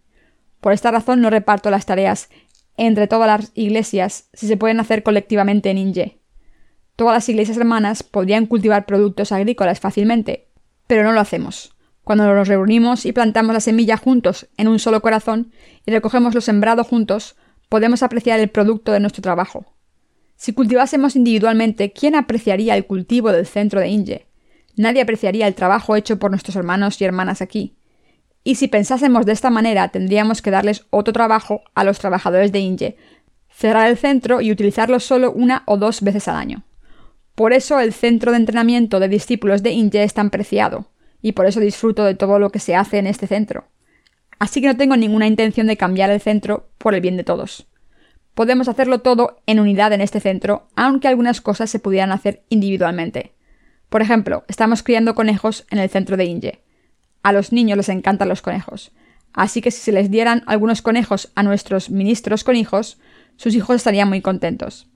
Por 0.60 0.71
esta 0.73 0.91
razón 0.91 1.21
no 1.21 1.32
reparto 1.32 1.71
las 1.71 1.88
tareas 1.88 2.30
entre 2.77 3.07
todas 3.07 3.27
las 3.27 3.51
iglesias 3.55 4.29
si 4.34 4.47
se 4.47 4.57
pueden 4.57 4.79
hacer 4.79 5.03
colectivamente 5.03 5.69
en 5.69 5.77
Inge. 5.77 6.19
Todas 6.95 7.13
las 7.13 7.29
iglesias 7.29 7.57
hermanas 7.57 8.03
podrían 8.03 8.45
cultivar 8.45 8.86
productos 8.86 9.31
agrícolas 9.31 9.79
fácilmente, 9.79 10.47
pero 10.88 11.03
no 11.03 11.12
lo 11.12 11.19
hacemos. 11.19 11.75
Cuando 12.03 12.34
nos 12.34 12.47
reunimos 12.47 13.05
y 13.05 13.12
plantamos 13.12 13.53
la 13.53 13.60
semilla 13.60 13.97
juntos 13.97 14.47
en 14.57 14.67
un 14.67 14.79
solo 14.79 15.01
corazón 15.01 15.51
y 15.86 15.91
recogemos 15.91 16.36
lo 16.36 16.41
sembrado 16.41 16.84
juntos, 16.84 17.36
podemos 17.69 18.03
apreciar 18.03 18.39
el 18.39 18.49
producto 18.49 18.91
de 18.91 18.99
nuestro 18.99 19.21
trabajo. 19.21 19.65
Si 20.36 20.53
cultivásemos 20.53 21.15
individualmente, 21.15 21.93
¿quién 21.93 22.15
apreciaría 22.15 22.75
el 22.75 22.86
cultivo 22.86 23.31
del 23.31 23.45
centro 23.45 23.79
de 23.79 23.89
Inge? 23.89 24.27
Nadie 24.75 25.01
apreciaría 25.01 25.47
el 25.47 25.53
trabajo 25.53 25.95
hecho 25.95 26.17
por 26.17 26.31
nuestros 26.31 26.55
hermanos 26.55 26.99
y 26.99 27.05
hermanas 27.05 27.41
aquí. 27.41 27.77
Y 28.43 28.56
si 28.56 28.67
pensásemos 28.67 29.25
de 29.25 29.34
esta 29.34 29.49
manera, 29.49 29.89
tendríamos 29.89 30.41
que 30.41 30.51
darles 30.51 30.86
otro 30.89 31.13
trabajo 31.13 31.62
a 31.75 31.84
los 31.84 31.99
trabajadores 31.99 32.51
de 32.51 32.60
Inge, 32.60 32.97
cerrar 33.49 33.89
el 33.89 33.97
centro 33.97 34.41
y 34.41 34.51
utilizarlo 34.51 34.99
solo 34.99 35.32
una 35.32 35.63
o 35.67 35.77
dos 35.77 36.01
veces 36.01 36.27
al 36.27 36.36
año. 36.36 36.63
Por 37.36 37.54
eso 37.54 37.80
el 37.80 37.93
centro 37.93 38.32
de 38.32 38.38
entrenamiento 38.38 38.99
de 38.99 39.08
discípulos 39.08 39.63
de 39.63 39.71
Inge 39.71 40.04
es 40.04 40.13
tan 40.13 40.30
preciado, 40.30 40.88
y 41.21 41.34
por 41.34 41.45
eso 41.45 41.60
disfruto 41.60 42.04
de 42.04 42.15
todo 42.15 42.39
lo 42.39 42.49
que 42.49 42.60
se 42.60 42.75
hace 42.75 42.97
en 42.97 43.08
este 43.08 43.27
centro. 43.27 43.65
Así 44.39 44.60
que 44.60 44.67
no 44.67 44.77
tengo 44.77 44.97
ninguna 44.97 45.27
intención 45.27 45.67
de 45.67 45.77
cambiar 45.77 46.10
el 46.10 46.19
centro 46.19 46.69
por 46.80 46.95
el 46.95 47.01
bien 47.01 47.17
de 47.17 47.23
todos. 47.23 47.67
Podemos 48.34 48.67
hacerlo 48.67 49.01
todo 49.01 49.38
en 49.45 49.60
unidad 49.60 49.93
en 49.93 50.01
este 50.01 50.19
centro, 50.19 50.67
aunque 50.75 51.08
algunas 51.08 51.41
cosas 51.41 51.69
se 51.69 51.80
pudieran 51.80 52.12
hacer 52.12 52.43
individualmente. 52.49 53.34
Por 53.89 54.01
ejemplo, 54.01 54.45
estamos 54.47 54.84
criando 54.84 55.15
conejos 55.15 55.67
en 55.69 55.77
el 55.80 55.89
centro 55.89 56.17
de 56.17 56.25
Inge. 56.25 56.62
A 57.23 57.31
los 57.31 57.51
niños 57.51 57.77
les 57.77 57.89
encantan 57.89 58.29
los 58.29 58.41
conejos. 58.41 58.91
Así 59.34 59.62
que 59.62 59.71
si 59.71 59.79
se 59.79 59.91
les 59.91 60.12
dieran 60.12 60.43
algunos 60.45 60.81
conejos 60.81 61.31
a 61.36 61.43
nuestros 61.43 61.89
ministros 61.89 62.43
con 62.43 62.55
hijos, 62.55 62.99
sus 63.38 63.55
hijos 63.55 63.77
estarían 63.77 64.10
muy 64.10 64.21
contentos. 64.21 64.89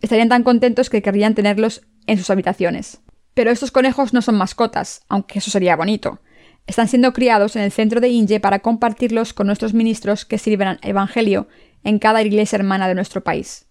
Estarían 0.00 0.28
tan 0.28 0.42
contentos 0.42 0.90
que 0.90 1.02
querrían 1.02 1.34
tenerlos 1.34 1.82
en 2.06 2.18
sus 2.18 2.30
habitaciones. 2.30 3.00
Pero 3.32 3.50
estos 3.50 3.70
conejos 3.70 4.12
no 4.12 4.22
son 4.22 4.36
mascotas, 4.36 5.02
aunque 5.08 5.38
eso 5.38 5.50
sería 5.50 5.76
bonito. 5.76 6.20
Están 6.66 6.88
siendo 6.88 7.12
criados 7.12 7.56
en 7.56 7.62
el 7.62 7.72
centro 7.72 8.00
de 8.00 8.08
Inge 8.08 8.40
para 8.40 8.60
compartirlos 8.60 9.32
con 9.32 9.46
nuestros 9.46 9.74
ministros 9.74 10.24
que 10.24 10.38
sirven 10.38 10.78
Evangelio 10.82 11.48
en 11.82 11.98
cada 11.98 12.22
iglesia 12.22 12.56
hermana 12.56 12.88
de 12.88 12.94
nuestro 12.94 13.22
país. 13.22 13.66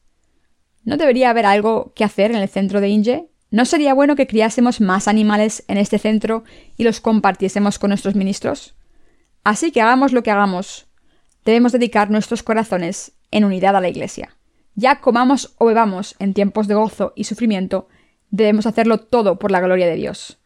¿No 0.83 0.97
debería 0.97 1.29
haber 1.29 1.45
algo 1.45 1.93
que 1.95 2.03
hacer 2.03 2.31
en 2.31 2.37
el 2.37 2.49
centro 2.49 2.81
de 2.81 2.89
Inge? 2.89 3.29
¿No 3.53 3.65
sería 3.65 3.93
bueno 3.93 4.15
que 4.15 4.25
criásemos 4.25 4.81
más 4.81 5.07
animales 5.07 5.63
en 5.67 5.77
este 5.77 5.99
centro 5.99 6.43
y 6.75 6.83
los 6.83 6.99
compartiésemos 6.99 7.77
con 7.77 7.89
nuestros 7.89 8.15
ministros? 8.15 8.73
Así 9.43 9.71
que 9.71 9.79
hagamos 9.79 10.11
lo 10.11 10.23
que 10.23 10.31
hagamos. 10.31 10.87
Debemos 11.45 11.71
dedicar 11.71 12.09
nuestros 12.09 12.41
corazones 12.41 13.11
en 13.29 13.45
unidad 13.45 13.75
a 13.75 13.79
la 13.79 13.89
Iglesia. 13.89 14.35
Ya 14.73 15.01
comamos 15.01 15.53
o 15.59 15.67
bebamos 15.67 16.15
en 16.17 16.33
tiempos 16.33 16.67
de 16.67 16.73
gozo 16.73 17.13
y 17.15 17.25
sufrimiento, 17.25 17.87
debemos 18.31 18.65
hacerlo 18.65 18.97
todo 18.97 19.37
por 19.37 19.51
la 19.51 19.61
gloria 19.61 19.85
de 19.85 19.97
Dios. 19.97 20.39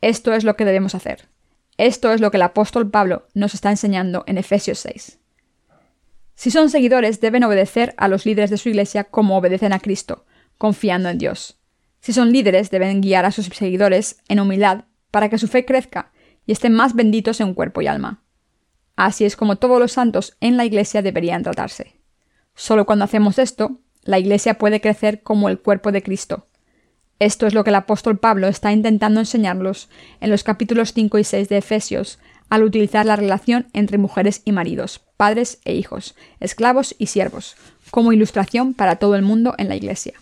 Esto 0.00 0.32
es 0.32 0.42
lo 0.42 0.56
que 0.56 0.64
debemos 0.64 0.94
hacer. 0.94 1.28
Esto 1.76 2.14
es 2.14 2.22
lo 2.22 2.30
que 2.30 2.38
el 2.38 2.44
apóstol 2.44 2.90
Pablo 2.90 3.26
nos 3.34 3.52
está 3.52 3.68
enseñando 3.68 4.24
en 4.26 4.38
Efesios 4.38 4.78
6. 4.78 5.18
Si 6.34 6.50
son 6.50 6.70
seguidores, 6.70 7.20
deben 7.20 7.44
obedecer 7.44 7.92
a 7.98 8.08
los 8.08 8.24
líderes 8.24 8.48
de 8.48 8.56
su 8.56 8.70
iglesia 8.70 9.04
como 9.04 9.36
obedecen 9.36 9.74
a 9.74 9.80
Cristo, 9.80 10.24
confiando 10.56 11.10
en 11.10 11.18
Dios. 11.18 11.57
Si 12.00 12.12
son 12.12 12.32
líderes, 12.32 12.70
deben 12.70 13.00
guiar 13.00 13.24
a 13.24 13.32
sus 13.32 13.46
seguidores 13.46 14.22
en 14.28 14.40
humildad 14.40 14.84
para 15.10 15.28
que 15.28 15.38
su 15.38 15.48
fe 15.48 15.64
crezca 15.64 16.12
y 16.46 16.52
estén 16.52 16.72
más 16.72 16.94
benditos 16.94 17.40
en 17.40 17.54
cuerpo 17.54 17.82
y 17.82 17.86
alma. 17.86 18.22
Así 18.96 19.24
es 19.24 19.36
como 19.36 19.56
todos 19.56 19.78
los 19.78 19.92
santos 19.92 20.36
en 20.40 20.56
la 20.56 20.64
Iglesia 20.64 21.02
deberían 21.02 21.42
tratarse. 21.42 21.96
Solo 22.54 22.86
cuando 22.86 23.04
hacemos 23.04 23.38
esto, 23.38 23.80
la 24.02 24.18
Iglesia 24.18 24.54
puede 24.54 24.80
crecer 24.80 25.22
como 25.22 25.48
el 25.48 25.60
cuerpo 25.60 25.92
de 25.92 26.02
Cristo. 26.02 26.46
Esto 27.20 27.46
es 27.46 27.54
lo 27.54 27.64
que 27.64 27.70
el 27.70 27.76
apóstol 27.76 28.18
Pablo 28.18 28.48
está 28.48 28.72
intentando 28.72 29.20
enseñarlos 29.20 29.88
en 30.20 30.30
los 30.30 30.44
capítulos 30.44 30.92
5 30.92 31.18
y 31.18 31.24
6 31.24 31.48
de 31.48 31.58
Efesios, 31.58 32.18
al 32.48 32.62
utilizar 32.62 33.04
la 33.04 33.16
relación 33.16 33.66
entre 33.72 33.98
mujeres 33.98 34.40
y 34.44 34.52
maridos, 34.52 35.00
padres 35.16 35.60
e 35.64 35.74
hijos, 35.74 36.14
esclavos 36.40 36.94
y 36.98 37.06
siervos, 37.06 37.56
como 37.90 38.12
ilustración 38.12 38.72
para 38.72 38.96
todo 38.96 39.16
el 39.16 39.22
mundo 39.22 39.54
en 39.58 39.68
la 39.68 39.76
Iglesia 39.76 40.14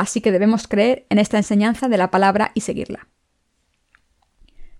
así 0.00 0.20
que 0.20 0.32
debemos 0.32 0.68
creer 0.68 1.06
en 1.10 1.18
esta 1.18 1.36
enseñanza 1.36 1.88
de 1.88 1.98
la 1.98 2.10
palabra 2.10 2.52
y 2.54 2.60
seguirla. 2.60 3.08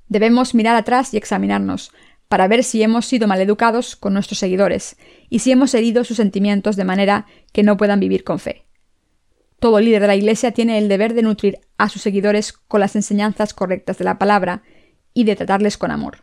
Debemos 0.09 0.55
mirar 0.55 0.77
atrás 0.77 1.13
y 1.13 1.17
examinarnos, 1.17 1.93
para 2.29 2.47
ver 2.47 2.63
si 2.63 2.83
hemos 2.83 3.07
sido 3.07 3.27
maleducados 3.27 3.97
con 3.97 4.13
nuestros 4.13 4.39
seguidores 4.39 4.97
y 5.29 5.41
si 5.41 5.51
hemos 5.51 5.75
herido 5.75 6.05
sus 6.05 6.19
sentimientos 6.19 6.77
de 6.77 6.85
manera 6.85 7.27
que 7.53 7.63
no 7.63 7.77
puedan 7.77 8.01
vivir 8.01 8.23
con 8.23 8.39
fe. 8.39 8.67
Todo 9.59 9.81
líder 9.81 10.03
de 10.03 10.09
la 10.09 10.15
Iglesia 10.15 10.53
tiene 10.53 10.79
el 10.79 10.89
deber 10.89 11.15
de 11.15 11.23
nutrir 11.23 11.59
a 11.79 11.89
sus 11.89 12.03
seguidores 12.03 12.53
con 12.53 12.81
las 12.81 12.95
enseñanzas 12.95 13.55
correctas 13.55 13.99
de 13.99 14.05
la 14.05 14.19
palabra 14.19 14.63
y 15.15 15.25
de 15.25 15.35
tratarles 15.35 15.79
con 15.79 15.91
amor. 15.91 16.19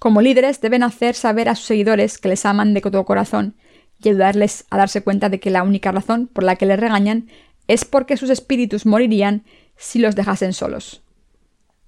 Como 0.00 0.22
líderes 0.22 0.60
deben 0.60 0.82
hacer 0.82 1.14
saber 1.14 1.48
a 1.48 1.56
sus 1.56 1.66
seguidores 1.66 2.16
que 2.18 2.28
les 2.28 2.46
aman 2.46 2.72
de 2.72 2.80
todo 2.80 3.04
corazón 3.04 3.56
y 4.02 4.08
ayudarles 4.08 4.64
a 4.70 4.78
darse 4.78 5.02
cuenta 5.02 5.28
de 5.28 5.40
que 5.40 5.50
la 5.50 5.62
única 5.62 5.92
razón 5.92 6.28
por 6.28 6.44
la 6.44 6.56
que 6.56 6.66
les 6.66 6.78
regañan 6.78 7.28
es 7.68 7.84
porque 7.84 8.16
sus 8.16 8.30
espíritus 8.30 8.86
morirían 8.86 9.44
si 9.76 10.00
los 10.00 10.16
dejasen 10.16 10.52
solos. 10.52 11.02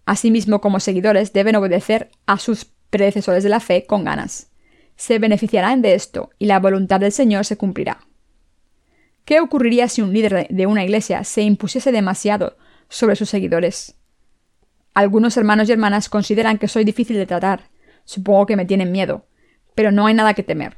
Asimismo, 0.05 0.61
como 0.61 0.79
seguidores 0.79 1.33
deben 1.33 1.57
obedecer 1.57 2.11
a 2.27 2.38
sus 2.38 2.66
predecesores 2.90 3.43
de 3.43 3.49
la 3.49 3.61
fe 3.61 3.87
con 3.87 4.05
ganas. 4.05 4.51
Se 4.97 5.19
beneficiarán 5.19 5.83
de 5.83 5.95
esto 5.95 6.31
y 6.38 6.47
la 6.47 6.61
voluntad 6.61 7.01
del 7.01 7.12
Señor 7.12 7.45
se 7.45 7.57
cumplirá. 7.57 8.07
¿Qué 9.25 9.40
ocurriría 9.40 9.88
si 9.88 10.03
un 10.03 10.12
líder 10.12 10.49
de 10.51 10.66
una 10.66 10.85
iglesia 10.85 11.25
se 11.25 11.43
impusiese 11.43 11.93
demasiado 11.93 12.57
sobre 12.88 13.16
sus 13.16 13.31
seguidores? 13.31 13.95
Algunos 14.93 15.37
hermanos 15.37 15.69
y 15.69 15.73
hermanas 15.73 16.09
consideran 16.09 16.59
que 16.59 16.69
soy 16.69 16.85
difícil 16.85 17.16
de 17.16 17.27
tratar. 17.27 17.71
Supongo 18.05 18.47
que 18.47 18.57
me 18.57 18.66
tienen 18.66 18.93
miedo. 18.93 19.27
Pero 19.75 19.93
no 19.93 20.07
hay 20.07 20.14
nada 20.14 20.35
que 20.35 20.43
temer. 20.43 20.77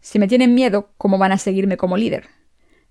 Si 0.00 0.18
me 0.18 0.28
tienen 0.28 0.54
miedo, 0.54 0.92
¿cómo 0.98 1.16
van 1.16 1.32
a 1.32 1.38
seguirme 1.38 1.78
como 1.78 1.96
líder? 1.96 2.28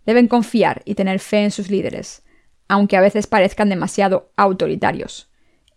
Deben 0.05 0.27
confiar 0.27 0.81
y 0.85 0.95
tener 0.95 1.19
fe 1.19 1.43
en 1.43 1.51
sus 1.51 1.69
líderes, 1.69 2.23
aunque 2.67 2.97
a 2.97 3.01
veces 3.01 3.27
parezcan 3.27 3.69
demasiado 3.69 4.31
autoritarios. 4.35 5.29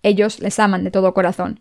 Ellos 0.03 0.41
les 0.41 0.59
aman 0.59 0.85
de 0.85 0.91
todo 0.91 1.15
corazón, 1.15 1.61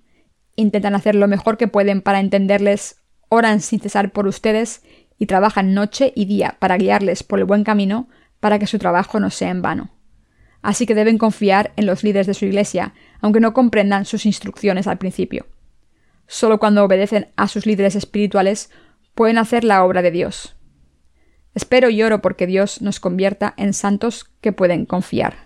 intentan 0.55 0.95
hacer 0.95 1.15
lo 1.15 1.27
mejor 1.27 1.57
que 1.57 1.67
pueden 1.67 2.01
para 2.01 2.19
entenderles, 2.19 3.01
oran 3.29 3.61
sin 3.61 3.79
cesar 3.79 4.11
por 4.11 4.27
ustedes 4.27 4.83
y 5.17 5.25
trabajan 5.25 5.73
noche 5.73 6.13
y 6.15 6.25
día 6.25 6.57
para 6.59 6.77
guiarles 6.77 7.23
por 7.23 7.39
el 7.39 7.45
buen 7.45 7.63
camino 7.63 8.07
para 8.39 8.59
que 8.59 8.67
su 8.67 8.79
trabajo 8.79 9.19
no 9.19 9.29
sea 9.29 9.49
en 9.49 9.61
vano. 9.61 9.91
Así 10.61 10.85
que 10.85 10.95
deben 10.95 11.17
confiar 11.17 11.73
en 11.75 11.85
los 11.85 12.03
líderes 12.03 12.27
de 12.27 12.33
su 12.33 12.45
iglesia, 12.45 12.93
aunque 13.21 13.39
no 13.39 13.53
comprendan 13.53 14.05
sus 14.05 14.25
instrucciones 14.25 14.87
al 14.87 14.97
principio. 14.97 15.45
Solo 16.27 16.59
cuando 16.59 16.83
obedecen 16.83 17.31
a 17.35 17.47
sus 17.47 17.65
líderes 17.65 17.95
espirituales 17.95 18.71
pueden 19.13 19.37
hacer 19.37 19.63
la 19.63 19.83
obra 19.83 20.01
de 20.01 20.11
Dios. 20.11 20.54
Espero 21.55 21.89
y 21.89 22.03
oro 22.03 22.21
porque 22.21 22.47
Dios 22.47 22.81
nos 22.81 22.99
convierta 22.99 23.53
en 23.57 23.73
santos 23.73 24.29
que 24.41 24.51
pueden 24.51 24.85
confiar. 24.85 25.44